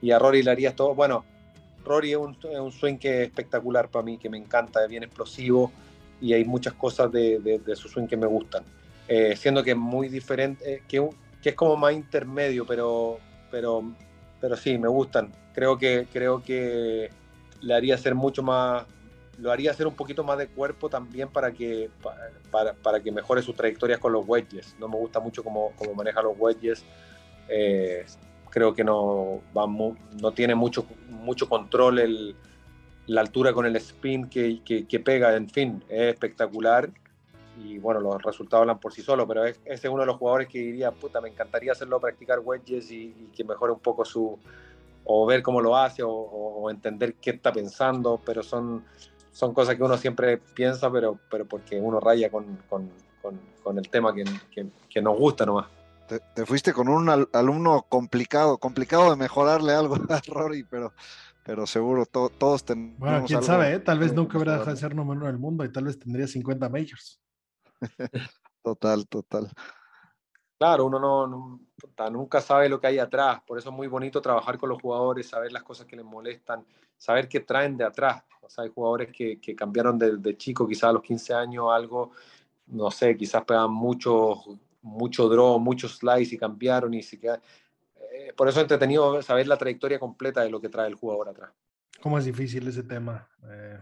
[0.00, 0.94] y a Rory le harías todo.
[0.94, 1.26] Bueno,
[1.84, 4.88] Rory es un, es un swing que es espectacular para mí, que me encanta, es
[4.88, 5.70] bien explosivo,
[6.20, 8.64] y hay muchas cosas de, de- de su swing que me gustan.
[9.08, 11.08] Eh, siendo que es muy diferente, eh, que,
[11.42, 13.18] que es como más intermedio, pero,
[13.50, 13.82] pero,
[14.40, 15.32] pero sí, me gustan.
[15.54, 17.10] Creo que, creo que
[17.60, 18.86] le haría hacer mucho más,
[19.38, 22.16] lo haría hacer un poquito más de cuerpo también para que, pa-
[22.50, 24.76] para, para que mejore sus trayectorias con los wedges.
[24.78, 26.84] No me gusta mucho cómo, cómo maneja los wedges.
[27.48, 28.04] Eh,
[28.50, 32.36] creo que no, va mu- no tiene mucho, mucho control el,
[33.10, 35.34] la altura con el spin que, que, que pega.
[35.34, 36.90] En fin, es espectacular.
[37.62, 40.16] Y bueno, los resultados hablan por sí solos, pero es, ese es uno de los
[40.16, 44.04] jugadores que diría, puta, me encantaría hacerlo practicar wedges y, y que mejore un poco
[44.04, 44.38] su,
[45.04, 48.84] o ver cómo lo hace o, o- entender qué está pensando, pero son,
[49.32, 52.88] son cosas que uno siempre piensa, pero, pero porque uno raya con, con,
[53.20, 54.24] con, con el tema que,
[54.88, 55.66] que nos gusta nomás.
[56.06, 60.92] Te, te fuiste con un al- alumno complicado, complicado de mejorarle algo a Rory, pero,
[61.50, 62.96] pero seguro to- todos tenemos.
[63.00, 63.80] Bueno, quién algo sabe, ¿eh?
[63.80, 66.28] Tal vez nunca hubiera dejado de ser número uno del mundo y tal vez tendría
[66.28, 67.20] 50 majors.
[68.62, 69.50] Total, total.
[70.60, 71.58] Claro, uno no,
[72.12, 75.26] nunca sabe lo que hay atrás, por eso es muy bonito trabajar con los jugadores,
[75.28, 76.64] saber las cosas que les molestan,
[76.96, 78.22] saber qué traen de atrás.
[78.42, 81.66] O sea, hay jugadores que, que cambiaron de, de chico, quizás a los 15 años,
[81.72, 82.12] algo,
[82.66, 84.36] no sé, quizás pegaban mucho,
[84.82, 87.40] mucho draw, muchos slice y cambiaron y se quedan.
[88.12, 91.28] Eh, por eso es entretenido saber la trayectoria completa de lo que trae el jugador
[91.28, 91.52] atrás.
[92.00, 93.28] ¿Cómo es difícil ese tema?
[93.50, 93.78] Eh,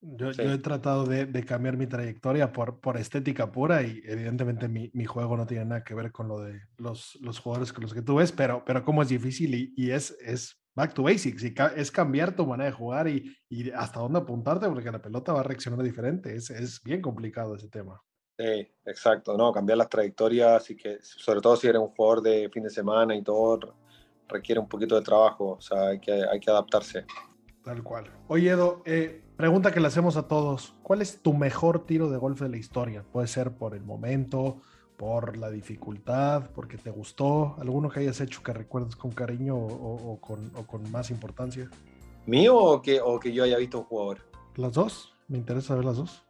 [0.00, 0.42] yo, Sí.
[0.42, 4.90] yo he tratado de, de cambiar mi trayectoria por, por estética pura y evidentemente mi,
[4.92, 7.94] mi juego no tiene nada que ver con lo de los, los jugadores con los
[7.94, 11.42] que tú ves, pero, pero cómo es difícil y, y es, es back to basics,
[11.42, 15.00] y ca- es cambiar tu manera de jugar y, y hasta dónde apuntarte porque la
[15.00, 16.36] pelota va a reaccionar diferente.
[16.36, 17.98] Es, es bien complicado ese tema.
[18.38, 22.50] Sí, exacto, no, cambiar las trayectorias y que, sobre todo si eres un jugador de
[22.50, 23.74] fin de semana y todo,
[24.28, 27.06] requiere un poquito de trabajo, o sea, hay que, hay que adaptarse.
[27.64, 28.04] Tal cual.
[28.28, 30.74] Oye, Edo, eh, pregunta que le hacemos a todos.
[30.82, 33.04] ¿Cuál es tu mejor tiro de golf de la historia?
[33.10, 34.60] Puede ser por el momento,
[34.98, 39.66] por la dificultad, porque te gustó, alguno que hayas hecho que recuerdes con cariño o,
[39.66, 41.68] o- o con, o con más importancia.
[42.26, 44.18] ¿Mío o que, o que yo haya visto un jugador?
[44.56, 45.12] ¿Las dos?
[45.28, 46.22] Me interesa ver las dos.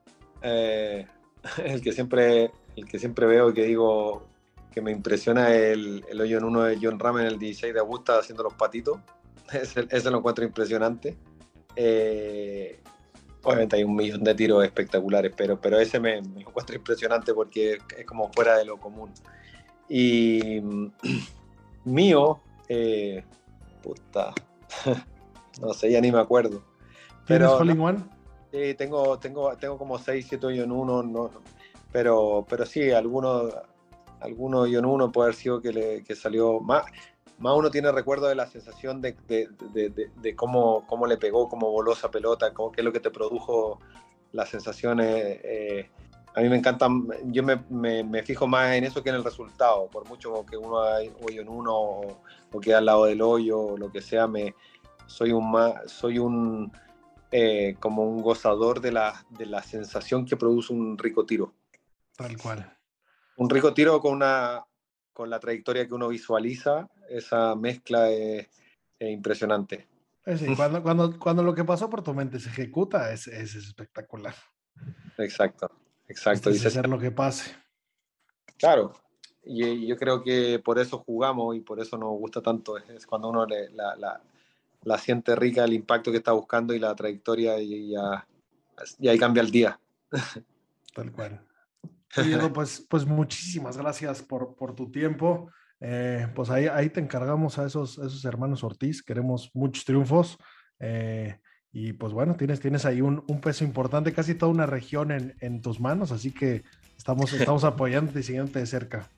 [0.43, 1.07] Eh,
[1.65, 4.27] el, que siempre, el que siempre veo y que digo
[4.73, 7.73] que me impresiona es el, el hoyo en uno de John Ram en el 16
[7.73, 8.99] de Augusta haciendo los patitos.
[9.53, 11.17] Ese, ese lo encuentro impresionante.
[11.77, 12.81] Eh,
[13.45, 17.79] obviamente hay un millón de tiros espectaculares, pero, pero ese me, me encuentro impresionante porque
[17.97, 19.13] es como fuera de lo común.
[19.89, 20.87] Y mm,
[21.85, 23.25] mío, eh,
[23.83, 24.33] puta,
[25.61, 26.63] no sé, ya ni me acuerdo.
[27.25, 28.16] ¿Tienes Pero no, in one?
[28.57, 31.31] Sí, tengo, tengo, tengo como 6, 7 hoyos en uno, no,
[31.93, 33.51] pero, pero sí, alguno,
[34.21, 36.87] alguno en uno puede haber sido que, le, que salió más.
[37.39, 41.93] Más uno tiene recuerdo de la sensación de, de, cómo, cómo le pegó, cómo voló
[41.93, 43.79] esa pelota, cómo, qué es lo que te produjo
[44.33, 45.39] las sensaciones.
[45.45, 45.91] Eh,
[46.35, 49.87] a mí me encantan, yo me, me, fijo más en eso que en el resultado,
[49.89, 53.61] por mucho que uno haya hoyo en uno o, o quede al lado del hoyo
[53.61, 54.55] o lo que sea, me,
[55.07, 55.55] soy un,
[55.85, 56.73] soy un
[57.39, 61.53] eh, como un gozador de la, de la sensación que produce un rico tiro.
[62.17, 62.79] Tal cual.
[63.37, 64.65] Un rico tiro con, una,
[65.13, 68.49] con la trayectoria que uno visualiza, esa mezcla es,
[68.99, 69.87] es impresionante.
[70.39, 74.35] Sí, cuando, cuando, cuando, lo que pasó por tu mente se ejecuta, es, es espectacular.
[75.19, 75.71] Exacto,
[76.09, 76.49] exacto.
[76.49, 77.55] Es hacer lo que pase.
[78.57, 78.95] Claro,
[79.45, 83.29] y yo creo que por eso jugamos y por eso nos gusta tanto, es cuando
[83.29, 84.23] uno le, la, la,
[84.83, 88.27] la, siente rica el impacto que está buscando y la trayectoria y ya,
[88.99, 89.79] y ahí cambia el día.
[90.95, 91.41] Tal cual.
[92.25, 95.51] Diego, pues, pues muchísimas gracias por, por tu tiempo.
[95.81, 99.03] Eh, pues ahí, ahí te encargamos a esos, esos hermanos Ortiz.
[99.03, 100.39] Queremos muchos triunfos.
[100.81, 101.39] Eh,
[101.73, 105.37] y pues bueno, tienes, tienes ahí un, un, peso importante, casi toda una región en,
[105.41, 106.11] en tus manos.
[106.11, 106.63] Así que
[106.97, 109.11] estamos, estamos apoyándote y siguiéndote de cerca.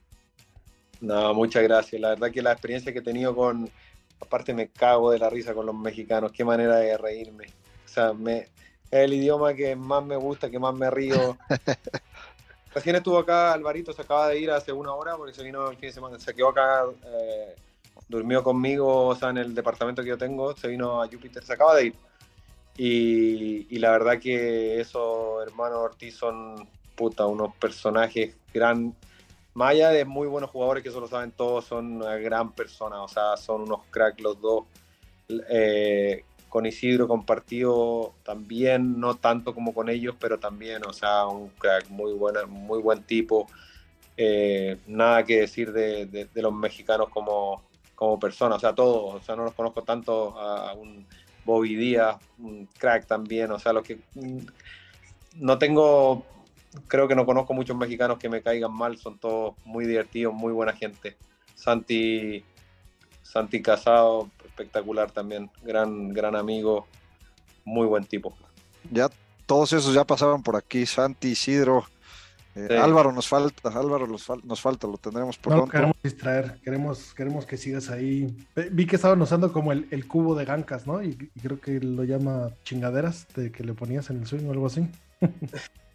[0.99, 2.01] No, muchas gracias.
[2.01, 3.69] La verdad que la experiencia que he tenido con,
[4.19, 7.47] aparte me cago de la risa con los mexicanos, qué manera de reírme.
[7.85, 8.49] O sea, me, es
[8.91, 11.37] el idioma que más me gusta, que más me río.
[12.73, 15.77] Recién estuvo acá Alvarito, se acaba de ir hace una hora porque se vino el
[15.77, 17.55] fin de semana, se quedó acá, eh,
[18.07, 21.53] durmió conmigo, o sea, en el departamento que yo tengo, se vino a Júpiter, se
[21.53, 21.95] acaba de ir.
[22.77, 28.95] Y, y la verdad que esos hermanos Ortiz son, puta, unos personajes gran,
[29.59, 33.03] más allá de muy buenos jugadores que eso lo saben todos, son una gran persona,
[33.03, 34.63] o sea, son unos cracks los dos.
[35.49, 41.49] Eh, con Isidro compartido también, no tanto como con ellos, pero también, o sea, un
[41.49, 43.47] crack, muy, buena, muy buen tipo.
[44.15, 47.61] Eh, nada que decir de, los mexicanos como,
[47.95, 51.05] como personas, o sea, todos, o sea, no los conozco tanto a, un
[51.43, 53.99] Bobby Díaz, un crack también, o sea, los que
[55.35, 56.23] no tengo,
[56.87, 60.53] creo que no conozco muchos mexicanos que me caigan mal, son todos muy divertidos, muy
[60.53, 61.17] buena gente.
[61.55, 62.43] Santi,
[63.21, 66.87] Santi Casado, espectacular también, gran, gran amigo,
[67.65, 68.35] muy buen tipo.
[68.91, 69.09] Ya
[69.45, 71.85] todos esos ya pasaron por aquí, Santi, Isidro,
[72.55, 72.75] eh, sí.
[72.75, 75.65] Álvaro nos falta, Álvaro nos, fal nos, falta, lo tendremos pronto.
[75.65, 78.35] No queremos distraer, queremos, queremos que sigas ahí.
[78.71, 81.03] Vi que estaban usando como el, el cubo de gancas, ¿no?
[81.03, 84.51] Y, y, creo que lo llama chingaderas, de que le ponías en el swing o
[84.51, 84.87] algo así.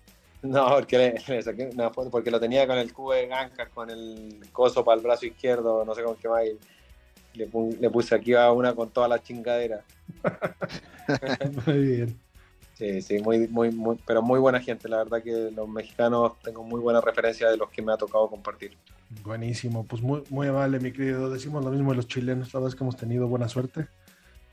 [0.44, 3.70] No, porque, le, le saqué una foto, porque lo tenía con el cubo de gancas,
[3.70, 6.44] con el coso para el brazo izquierdo, no sé con qué más.
[6.44, 7.48] Y le,
[7.80, 9.82] le, puse aquí a una con toda la chingadera.
[11.66, 12.20] muy bien.
[12.74, 14.86] Sí, sí, muy, muy, muy, pero muy buena gente.
[14.88, 18.28] La verdad que los mexicanos tengo muy buena referencia de los que me ha tocado
[18.28, 18.76] compartir.
[19.22, 21.30] Buenísimo, pues muy, muy amable, mi querido.
[21.30, 23.86] Decimos lo mismo de los chilenos, la verdad es que hemos tenido buena suerte.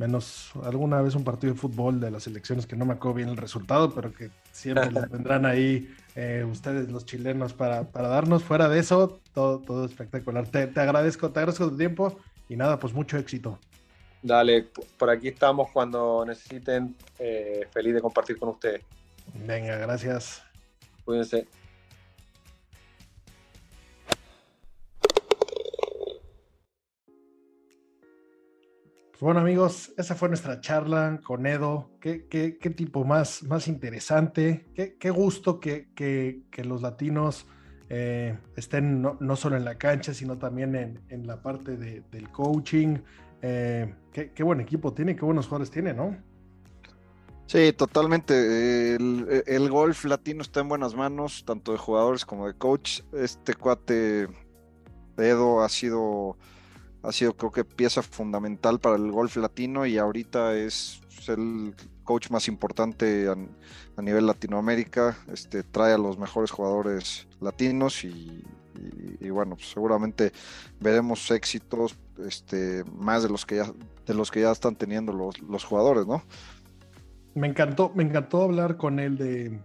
[0.01, 3.29] Menos alguna vez un partido de fútbol de las elecciones que no me acuerdo bien
[3.29, 8.41] el resultado, pero que siempre lo tendrán ahí eh, ustedes, los chilenos, para, para darnos.
[8.41, 10.47] Fuera de eso, todo, todo espectacular.
[10.47, 12.17] Te, te agradezco, te agradezco tu tiempo
[12.49, 13.59] y nada, pues mucho éxito.
[14.23, 16.95] Dale, por aquí estamos cuando necesiten.
[17.19, 18.81] Eh, feliz de compartir con ustedes.
[19.35, 20.41] Venga, gracias.
[21.05, 21.47] Cuídense.
[29.21, 31.91] Bueno amigos, esa fue nuestra charla con Edo.
[32.01, 34.65] Qué, qué, qué tipo más, más interesante.
[34.73, 37.45] Qué, qué gusto que, que, los latinos
[37.89, 42.03] eh, estén no, no, solo en la cancha, sino también en, en la parte de,
[42.11, 42.97] del coaching.
[43.43, 46.17] Eh, qué, qué, buen equipo tiene, qué buenos jugadores tiene, ¿no?
[47.45, 48.95] Sí, totalmente.
[48.95, 53.01] El, el, golf latino está en buenas manos, tanto de jugadores como de coach.
[53.13, 54.27] Este cuate
[55.17, 56.37] Edo ha sido
[57.03, 62.29] ha sido creo que pieza fundamental para el golf latino y ahorita es el coach
[62.29, 68.43] más importante a, nivel Latinoamérica, este, trae a los mejores jugadores latinos y,
[69.29, 70.31] bueno, pues seguramente
[70.79, 71.95] veremos éxitos
[72.25, 73.71] este, más de los que ya,
[74.07, 76.23] de los que ya están teniendo los, los jugadores, ¿no?
[77.35, 79.59] Me encantó, me encantó hablar con él de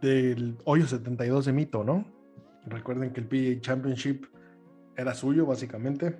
[0.00, 2.04] del hoyo 72 de Mito, ¿no?
[2.66, 4.26] Recuerden que el PGA Championship
[4.96, 6.16] era suyo, básicamente.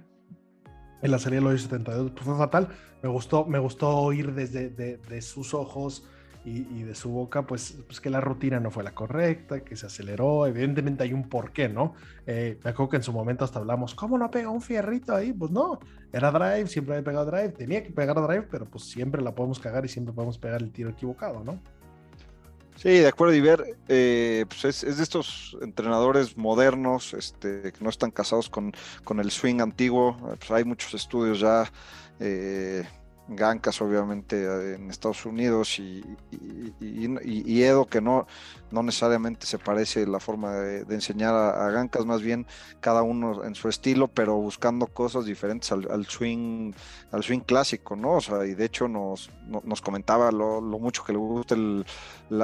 [1.03, 2.69] En la serie del 72 pues fue fatal.
[3.03, 6.09] Me gustó, me gustó oír desde de, sus ojos
[6.45, 9.87] y, de su boca, pues, pues que la rutina no fue la correcta, que se
[9.87, 10.47] aceleró.
[10.47, 11.95] Evidentemente hay un porqué, ¿no?
[12.25, 15.33] Eh, me acuerdo que en su momento hasta hablamos, ¿cómo no pega un fierrito ahí?
[15.33, 15.81] Pues no,
[16.13, 19.59] era drive, siempre había pegado drive, tenía que pegar drive, pero pues siempre la podemos
[19.59, 21.61] cagar y siempre podemos pegar el tiro equivocado, ¿no?
[22.77, 27.89] Sí, de acuerdo, y ver, eh, pues es, de estos entrenadores modernos este, que no
[27.89, 28.73] están casados con,
[29.03, 30.17] con el swing antiguo.
[30.39, 31.73] Pues hay muchos estudios ya
[32.21, 32.87] eh,
[33.29, 36.03] Gancas obviamente en Estados Unidos y,
[37.61, 38.27] Edo que no,
[38.71, 42.47] no necesariamente se parece la forma de, enseñar a, Gancas, más bien
[42.81, 46.73] cada uno en su estilo, pero buscando cosas diferentes al, swing
[47.11, 48.13] al swing clásico, ¿no?
[48.15, 49.31] O sea, y de hecho nos,
[49.65, 51.85] nos comentaba lo, mucho que le gusta el,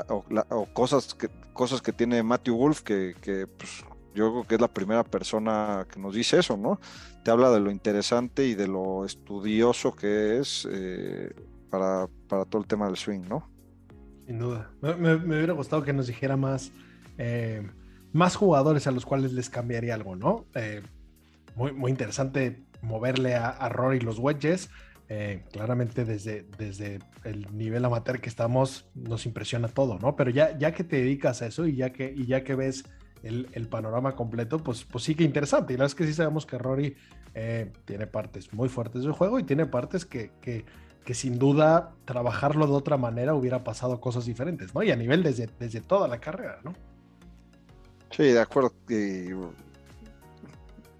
[0.08, 4.60] o, cosas que cosas que tiene Matthew Wolf que, que pues, yo creo que es
[4.60, 6.80] la primera persona que nos dice eso, ¿no?
[7.24, 11.34] Te habla de lo interesante y de lo estudioso que es eh,
[11.70, 13.50] para, todo el tema del swing, ¿no?
[14.26, 14.70] Sin duda.
[14.80, 16.72] Me, hubiera gustado que nos dijera más,
[17.18, 17.66] eh,
[18.12, 20.46] más jugadores a los cuales les cambiaría algo, ¿no?
[20.54, 20.82] Eh,
[21.54, 24.70] muy, muy interesante moverle a, Rory los wedges.
[25.52, 30.16] claramente desde, desde el nivel amateur que estamos nos impresiona todo, ¿no?
[30.16, 32.84] Pero ya, ya que te dedicas a eso y ya que, y ya que ves
[33.22, 35.72] el, panorama completo, pues, pues sí que interesante.
[35.72, 36.96] Y la verdad es que sí sabemos que Rory
[37.34, 40.30] eh, tiene partes muy fuertes del juego y tiene partes que,
[41.12, 44.82] sin duda trabajarlo de otra manera hubiera pasado cosas diferentes, ¿no?
[44.82, 46.74] Y a nivel desde, desde toda la carrera, ¿no?
[48.10, 48.72] Sí, de acuerdo.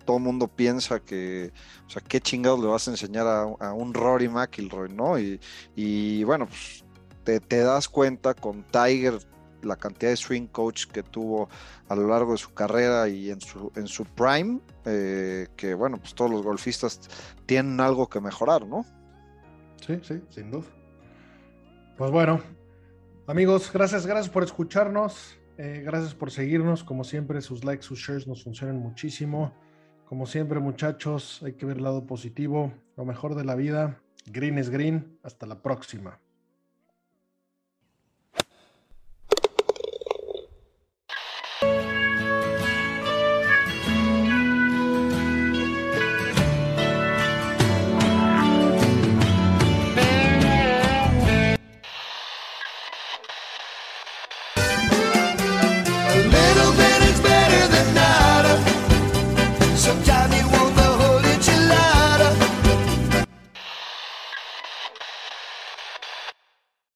[0.05, 1.53] todo el mundo piensa que,
[1.87, 5.19] o sea, qué chingados le vas a enseñar a, un Rory McIlroy, ¿no?
[5.19, 6.85] Y, bueno, pues
[7.25, 9.19] te, das cuenta con Tiger
[9.63, 11.49] la cantidad de swing coach que tuvo
[11.89, 15.99] a lo largo de su carrera y en su, en su prime, eh, que bueno,
[15.99, 17.01] pues todos los golfistas
[17.47, 18.85] tienen algo que mejorar, ¿no?
[19.87, 20.67] Sí, sí, sin duda.
[21.97, 22.41] Pues bueno,
[23.27, 28.27] amigos, gracias, gracias por escucharnos, eh, gracias por seguirnos, como siempre, sus likes, sus shares
[28.27, 29.53] nos funcionan muchísimo.
[30.07, 34.03] Como siempre, muchachos, hay que ver el lado positivo, lo mejor de la vida.
[34.27, 35.19] Green es green.
[35.23, 36.21] Hasta la próxima.